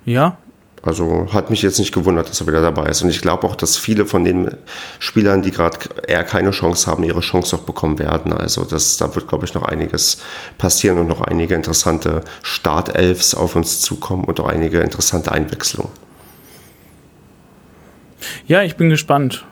[0.08, 0.38] Ja.
[0.82, 3.02] Also hat mich jetzt nicht gewundert, dass er wieder dabei ist.
[3.02, 4.56] Und ich glaube auch, dass viele von den
[5.00, 8.32] Spielern, die gerade eher keine Chance haben, ihre Chance auch bekommen werden.
[8.32, 10.18] Also das, da wird, glaube ich, noch einiges
[10.56, 15.92] passieren und noch einige interessante Startelfs auf uns zukommen und auch einige interessante Einwechslungen.
[18.46, 19.44] Ja, ich bin gespannt.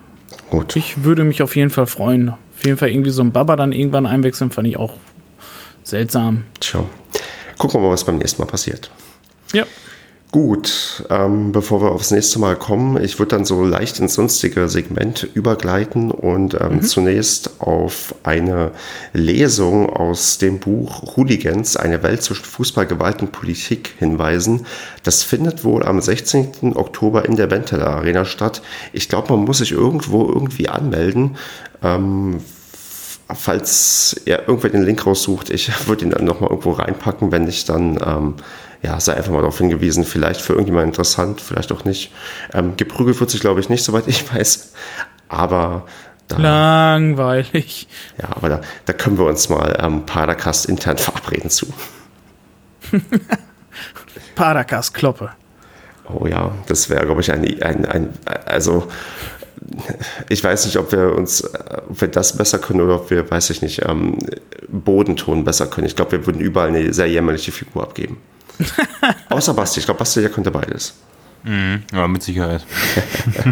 [0.49, 0.75] Gut.
[0.77, 2.31] Ich würde mich auf jeden Fall freuen.
[2.31, 4.95] Auf jeden Fall irgendwie so ein Baba dann irgendwann einwechseln, fand ich auch
[5.83, 6.45] seltsam.
[6.61, 6.85] Tja.
[7.59, 8.91] Gucken wir mal, was beim nächsten Mal passiert.
[9.53, 9.65] Ja.
[10.33, 14.69] Gut, ähm, bevor wir aufs nächste Mal kommen, ich würde dann so leicht ins sonstige
[14.69, 16.83] Segment übergleiten und ähm, mhm.
[16.83, 18.73] zunächst auf eine
[19.13, 24.67] Lesung aus dem Buch Hooligans, eine Welt zwischen Fußball, Gewalt und Politik hinweisen.
[25.05, 26.77] Das findet wohl am 16.
[26.77, 28.63] Oktober in der Benteler Arena statt.
[28.93, 31.37] Ich glaube, man muss sich irgendwo irgendwie anmelden.
[31.83, 32.41] Ähm,
[33.35, 37.65] falls er irgendwer den Link raussucht, ich würde ihn dann nochmal irgendwo reinpacken, wenn ich
[37.65, 38.35] dann, ähm,
[38.87, 42.13] ja, sei einfach mal darauf hingewiesen, vielleicht für irgendjemand interessant, vielleicht auch nicht.
[42.55, 44.73] Ähm, geprügelt wird sich, glaube ich, nicht, soweit ich weiß.
[45.29, 45.87] Aber
[46.29, 47.89] da, Langweilig.
[48.21, 51.67] Ja, aber da, da können wir uns mal ähm, Paracast intern verabreden zu.
[54.37, 55.31] Paracast Kloppe.
[56.09, 58.13] Oh ja, das wäre, glaube ich, ein, ein, ein,
[58.45, 58.87] also
[60.29, 61.43] ich weiß nicht, ob wir uns,
[61.89, 64.19] ob wir das besser können oder ob wir, weiß ich nicht, ähm,
[64.69, 65.89] Bodenton besser können.
[65.89, 68.19] Ich glaube, wir würden überall eine sehr jämmerliche Figur abgeben.
[69.29, 69.81] Außer Basti.
[69.81, 70.95] Ich glaube, Basti, der könnte beides.
[71.43, 72.65] Mhm, ja, mit Sicherheit.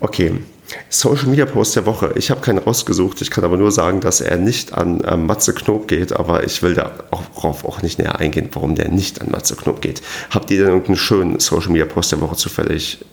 [0.00, 0.40] okay.
[0.88, 2.12] Social Media Post der Woche.
[2.16, 3.20] Ich habe keinen rausgesucht.
[3.20, 6.12] Ich kann aber nur sagen, dass er nicht an ähm, Matze Knob geht.
[6.12, 10.02] Aber ich will darauf auch nicht näher eingehen, warum der nicht an Matze Knob geht.
[10.30, 13.04] Habt ihr denn irgendeinen schönen Social Media Post der Woche zufällig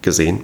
[0.00, 0.42] gesehen?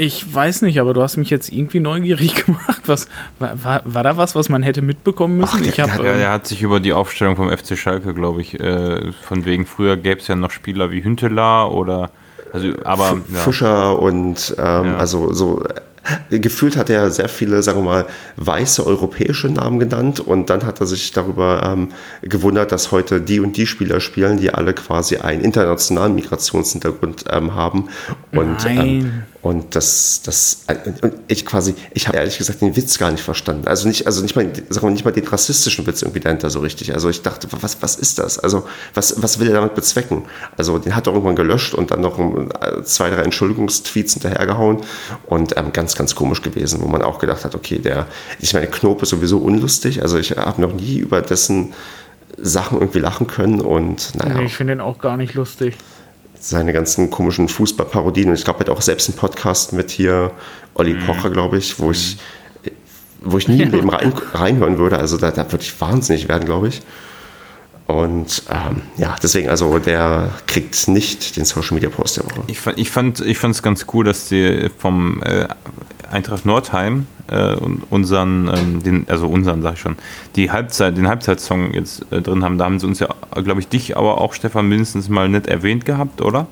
[0.00, 2.80] Ich weiß nicht, aber du hast mich jetzt irgendwie neugierig gemacht.
[2.86, 3.06] Was,
[3.38, 5.60] war, war da was, was man hätte mitbekommen müssen?
[5.62, 8.58] Ach, ich hab, ja, er hat sich über die Aufstellung vom FC Schalke, glaube ich,
[8.58, 12.10] äh, von wegen früher gäbe es ja noch Spieler wie Hünteler oder
[12.50, 13.40] also, aber, ja.
[13.40, 14.96] Fischer und ähm, ja.
[14.96, 15.62] also so
[16.30, 20.80] gefühlt hat er sehr viele, sagen wir mal, weiße europäische Namen genannt und dann hat
[20.80, 21.88] er sich darüber ähm,
[22.22, 27.54] gewundert, dass heute die und die Spieler spielen, die alle quasi einen internationalen Migrationshintergrund ähm,
[27.54, 27.88] haben
[28.32, 30.66] und ähm, und das, das,
[31.00, 33.68] und ich quasi, ich habe ehrlich gesagt den Witz gar nicht verstanden.
[33.68, 36.60] Also nicht, also nicht mal, sag mal, nicht mal den rassistischen Witz irgendwie dahinter so
[36.60, 36.92] richtig.
[36.92, 38.38] Also ich dachte, was, was ist das?
[38.38, 40.24] Also was, was will er damit bezwecken?
[40.58, 42.18] Also den hat er irgendwann gelöscht und dann noch
[42.84, 44.80] zwei, drei Entschuldigungstweets hinterhergehauen
[45.26, 48.08] und ähm, ganz, ganz komisch gewesen, wo man auch gedacht hat, okay, der,
[48.40, 50.02] ich meine, Knob ist sowieso unlustig.
[50.02, 51.72] Also ich habe noch nie über dessen
[52.36, 54.34] Sachen irgendwie lachen können und naja.
[54.34, 55.76] Nee, ich finde den auch gar nicht lustig
[56.40, 58.28] seine ganzen komischen Fußballparodien.
[58.28, 60.32] Und ich glaube, er hat auch selbst einen Podcast mit hier
[60.74, 61.06] Olli mhm.
[61.06, 62.18] Pocher, glaube ich, wo ich,
[63.20, 64.98] wo ich nie im Leben rein, reinhören würde.
[64.98, 66.82] Also da, da würde ich wahnsinnig werden, glaube ich.
[67.90, 72.42] Und ähm, ja, deswegen, also der kriegt nicht den Social Media Post der Woche.
[72.46, 72.78] Ich fand
[73.20, 75.46] es ich fand, ich ganz cool, dass die vom äh,
[76.10, 77.54] Eintracht Nordheim äh,
[77.90, 79.96] unseren, ähm, den, also unseren, sag ich schon,
[80.36, 82.58] die Halbzeit, den Halbzeitsong jetzt äh, drin haben.
[82.58, 83.08] Da haben sie uns ja,
[83.42, 86.46] glaube ich, dich, aber auch Stefan mindestens mal nicht erwähnt gehabt, oder?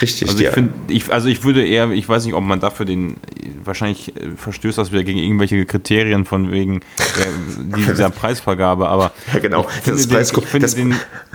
[0.00, 2.86] Richtig, also ich, find, ich, also ich würde eher, ich weiß nicht, ob man dafür
[2.86, 3.16] den,
[3.64, 6.80] wahrscheinlich äh, verstößt das wieder gegen irgendwelche Kriterien von wegen
[7.18, 9.66] der, dieser Preisvergabe, aber ja, genau.
[9.68, 10.94] ich finde, den, ich finde den,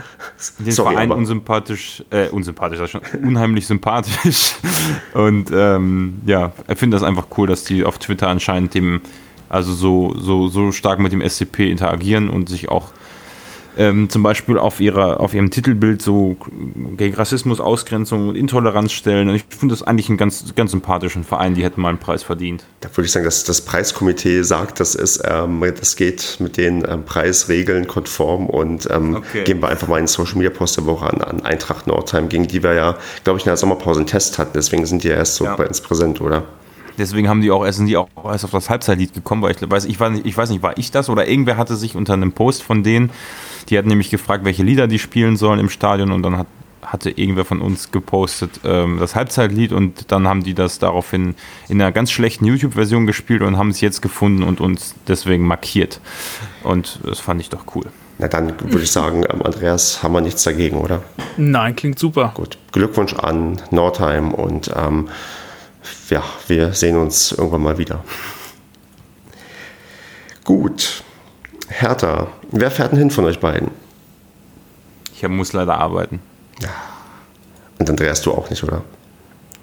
[0.59, 4.53] den Sorry, Verein unsympathisch, äh, unsympathisch, das schon, unheimlich sympathisch
[5.13, 9.01] und ähm, ja, ich finde das einfach cool, dass die auf Twitter anscheinend dem,
[9.49, 12.91] also so, so, so stark mit dem SCP interagieren und sich auch
[13.77, 16.37] ähm, zum Beispiel auf, ihrer, auf ihrem Titelbild so
[16.97, 19.29] gegen Rassismus, Ausgrenzung und Intoleranz stellen.
[19.29, 22.23] Und ich finde das eigentlich einen ganz, ganz sympathischen Verein, die hätten mal einen Preis
[22.23, 22.65] verdient.
[22.81, 26.83] Da würde ich sagen, dass das Preiskomitee sagt, das, ist, ähm, das geht mit den
[26.87, 29.43] ähm, Preisregeln konform und ähm, okay.
[29.43, 32.47] geben wir einfach mal einen Social Media Post der Woche an, an Eintracht Nordheim, gegen
[32.47, 34.51] die wir ja, glaube ich, in der Sommerpause einen Test hatten.
[34.55, 35.55] Deswegen sind die ja erst so ja.
[35.55, 36.43] bei uns präsent, oder?
[36.97, 39.69] Deswegen haben die auch erst, sind die auch erst auf das Halbzeitlied gekommen, weil ich
[39.69, 42.13] weiß, ich weiß, nicht, ich weiß nicht, war ich das oder irgendwer hatte sich unter
[42.13, 43.11] einem Post von denen
[43.69, 46.47] die hatten nämlich gefragt, welche Lieder die spielen sollen im Stadion und dann hat,
[46.81, 51.35] hatte irgendwer von uns gepostet ähm, das Halbzeitlied und dann haben die das daraufhin
[51.69, 56.01] in einer ganz schlechten YouTube-Version gespielt und haben es jetzt gefunden und uns deswegen markiert.
[56.63, 57.85] Und das fand ich doch cool.
[58.19, 61.01] Na dann würde ich sagen, ähm, Andreas, haben wir nichts dagegen, oder?
[61.37, 62.31] Nein, klingt super.
[62.35, 65.07] Gut, Glückwunsch an Nordheim und ähm,
[66.09, 68.03] ja, wir sehen uns irgendwann mal wieder.
[70.43, 71.03] Gut,
[71.69, 72.27] Hertha.
[72.51, 73.71] Wer fährt denn hin von euch beiden?
[75.15, 76.19] Ich muss leider arbeiten.
[77.79, 78.83] Und Andreas, du auch nicht, oder?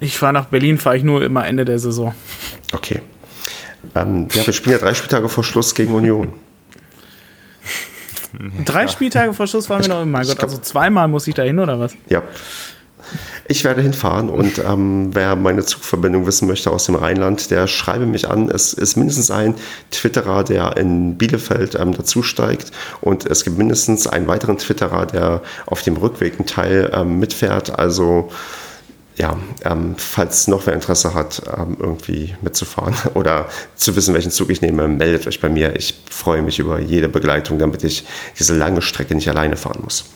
[0.00, 2.14] Ich fahre nach Berlin, fahre ich nur immer Ende der Saison.
[2.72, 3.02] Okay.
[3.94, 6.32] Ähm, ja, wir spielen ja drei Spieltage vor Schluss gegen Union.
[8.64, 10.04] Drei Spieltage vor Schluss waren wir noch.
[10.04, 11.94] Mein Gott, also zweimal muss ich da hin, oder was?
[12.08, 12.22] Ja.
[13.46, 18.06] Ich werde hinfahren und ähm, wer meine Zugverbindung wissen möchte aus dem Rheinland, der schreibe
[18.06, 18.48] mich an.
[18.48, 19.54] Es ist mindestens ein
[19.90, 22.70] Twitterer, der in Bielefeld ähm, dazusteigt
[23.00, 27.78] und es gibt mindestens einen weiteren Twitterer, der auf dem Rückweg einen Teil ähm, mitfährt.
[27.78, 28.30] Also
[29.20, 34.48] ja, ähm, falls noch wer Interesse hat, ähm, irgendwie mitzufahren oder zu wissen, welchen Zug
[34.48, 35.76] ich nehme, meldet euch bei mir.
[35.76, 38.06] Ich freue mich über jede Begleitung, damit ich
[38.38, 40.06] diese lange Strecke nicht alleine fahren muss.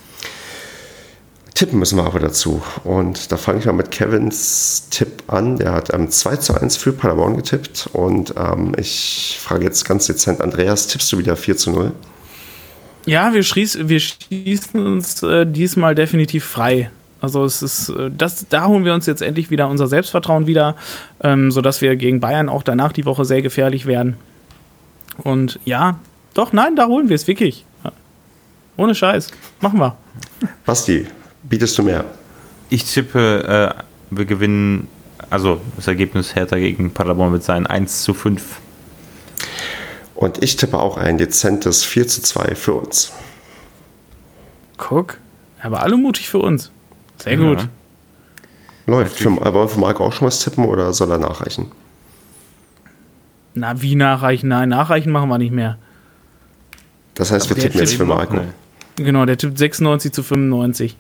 [1.55, 2.62] Tippen müssen wir aber dazu.
[2.82, 5.57] Und da fange ich mal mit Kevins Tipp an.
[5.57, 7.88] Der hat ähm, 2 zu 1 für Paderborn getippt.
[7.92, 11.92] Und ähm, ich frage jetzt ganz dezent, Andreas, tippst du wieder 4 zu 0?
[13.07, 16.90] Ja, wir, schließ, wir schießen uns äh, diesmal definitiv frei.
[17.20, 20.74] Also es ist, äh, das, da holen wir uns jetzt endlich wieder unser Selbstvertrauen wieder,
[21.22, 24.16] ähm, sodass wir gegen Bayern auch danach die Woche sehr gefährlich werden.
[25.18, 26.00] Und ja,
[26.34, 27.64] doch, nein, da holen wir es wirklich.
[28.76, 29.30] Ohne Scheiß.
[29.61, 29.96] Machen wir.
[30.66, 31.07] Basti,
[31.45, 32.05] bietest du mehr?
[32.70, 34.88] Ich tippe, äh, wir gewinnen,
[35.30, 38.61] also das Ergebnis Hertha gegen Paderborn wird sein 1 zu 5.
[40.14, 43.12] Und ich tippe auch ein dezentes 4 zu 2 für uns.
[44.76, 45.18] Guck,
[45.62, 46.70] aber alle mutig für uns.
[47.18, 47.61] Sehr gut.
[47.61, 47.68] Ja.
[48.86, 49.16] Läuft.
[49.16, 51.70] Für, wollen wir für Marco auch schon was tippen oder soll er nachreichen?
[53.55, 54.49] Na, wie nachreichen?
[54.49, 55.78] Nein, nachreichen machen wir nicht mehr.
[57.14, 58.40] Das heißt, aber wir tippen jetzt für Marco.
[58.97, 60.97] Genau, der tippt 96 zu 95.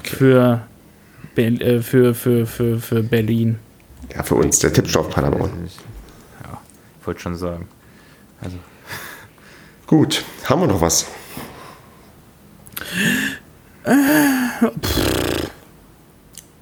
[0.00, 0.16] Okay.
[0.16, 0.62] Für,
[1.36, 3.58] äh, für, für, für, für Berlin.
[4.14, 4.58] Ja, für uns.
[4.58, 5.50] Der tippt schon auf Paderborn.
[6.42, 6.58] Ja,
[7.00, 7.68] ich wollte schon sagen.
[8.40, 8.56] Also.
[9.86, 11.06] Gut, haben wir noch was?
[13.84, 13.94] Äh,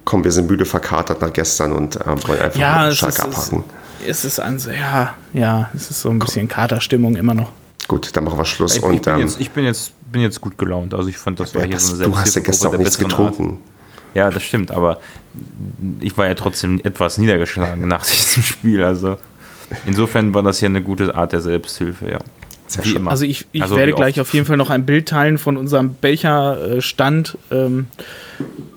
[0.05, 3.63] Komm, wir sind müde verkatert nach gestern und äh, wollen einfach ja, einen Schalk abhaken.
[4.05, 7.51] Es ist, ja, ja, es ist so ein bisschen Katerstimmung immer noch.
[7.87, 8.77] Gut, dann machen wir Schluss.
[8.77, 10.93] Ich, und, ich, bin, ähm, jetzt, ich bin, jetzt, bin jetzt gut gelaunt.
[10.93, 13.49] Also ich fand, das war hier so eine Du hast ja gestern auch nichts getrunken.
[13.49, 14.15] Art.
[14.15, 14.99] Ja, das stimmt, aber
[15.99, 18.83] ich war ja trotzdem etwas niedergeschlagen nach diesem Spiel.
[18.83, 19.17] Also
[19.85, 22.19] insofern war das hier eine gute Art der Selbsthilfe, ja.
[22.83, 23.09] Wie immer.
[23.09, 25.95] Also ich, ich also werde gleich auf jeden Fall noch ein Bild teilen von unserem
[25.99, 27.87] Becherstand ähm,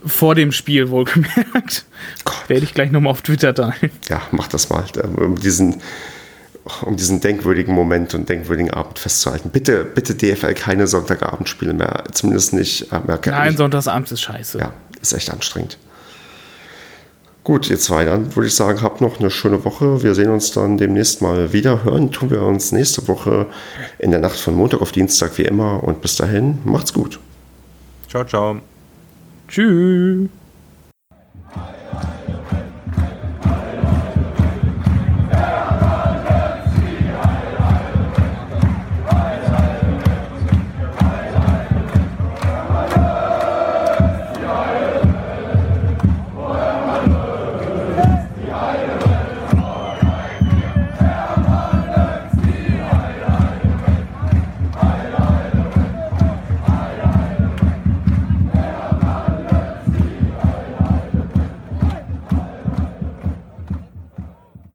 [0.07, 1.85] vor dem Spiel, wohlgemerkt.
[2.25, 2.49] Gott.
[2.49, 3.91] Werde ich gleich nochmal auf Twitter teilen.
[4.09, 4.85] Ja, mach das mal.
[5.17, 5.83] Um diesen
[6.83, 9.51] um diesen denkwürdigen Moment und denkwürdigen Abend festzuhalten.
[9.51, 12.93] Bitte, bitte DFL keine Sonntagabendspiele mehr, zumindest nicht.
[12.93, 14.59] Äh, mehr, Nein, Sonntagsabends ist scheiße.
[14.59, 15.79] Ja, ist echt anstrengend.
[17.45, 20.05] Gut, ihr zwei, dann würde ich sagen, habt noch eine schöne Woche.
[20.05, 21.83] Wir sehen uns dann demnächst mal wieder.
[21.83, 23.47] Hören tun wir uns nächste Woche
[23.99, 25.83] in der Nacht von Montag auf Dienstag wie immer.
[25.83, 27.19] Und bis dahin, macht's gut.
[28.09, 28.61] Ciao, ciao.
[29.49, 30.29] Tschüss.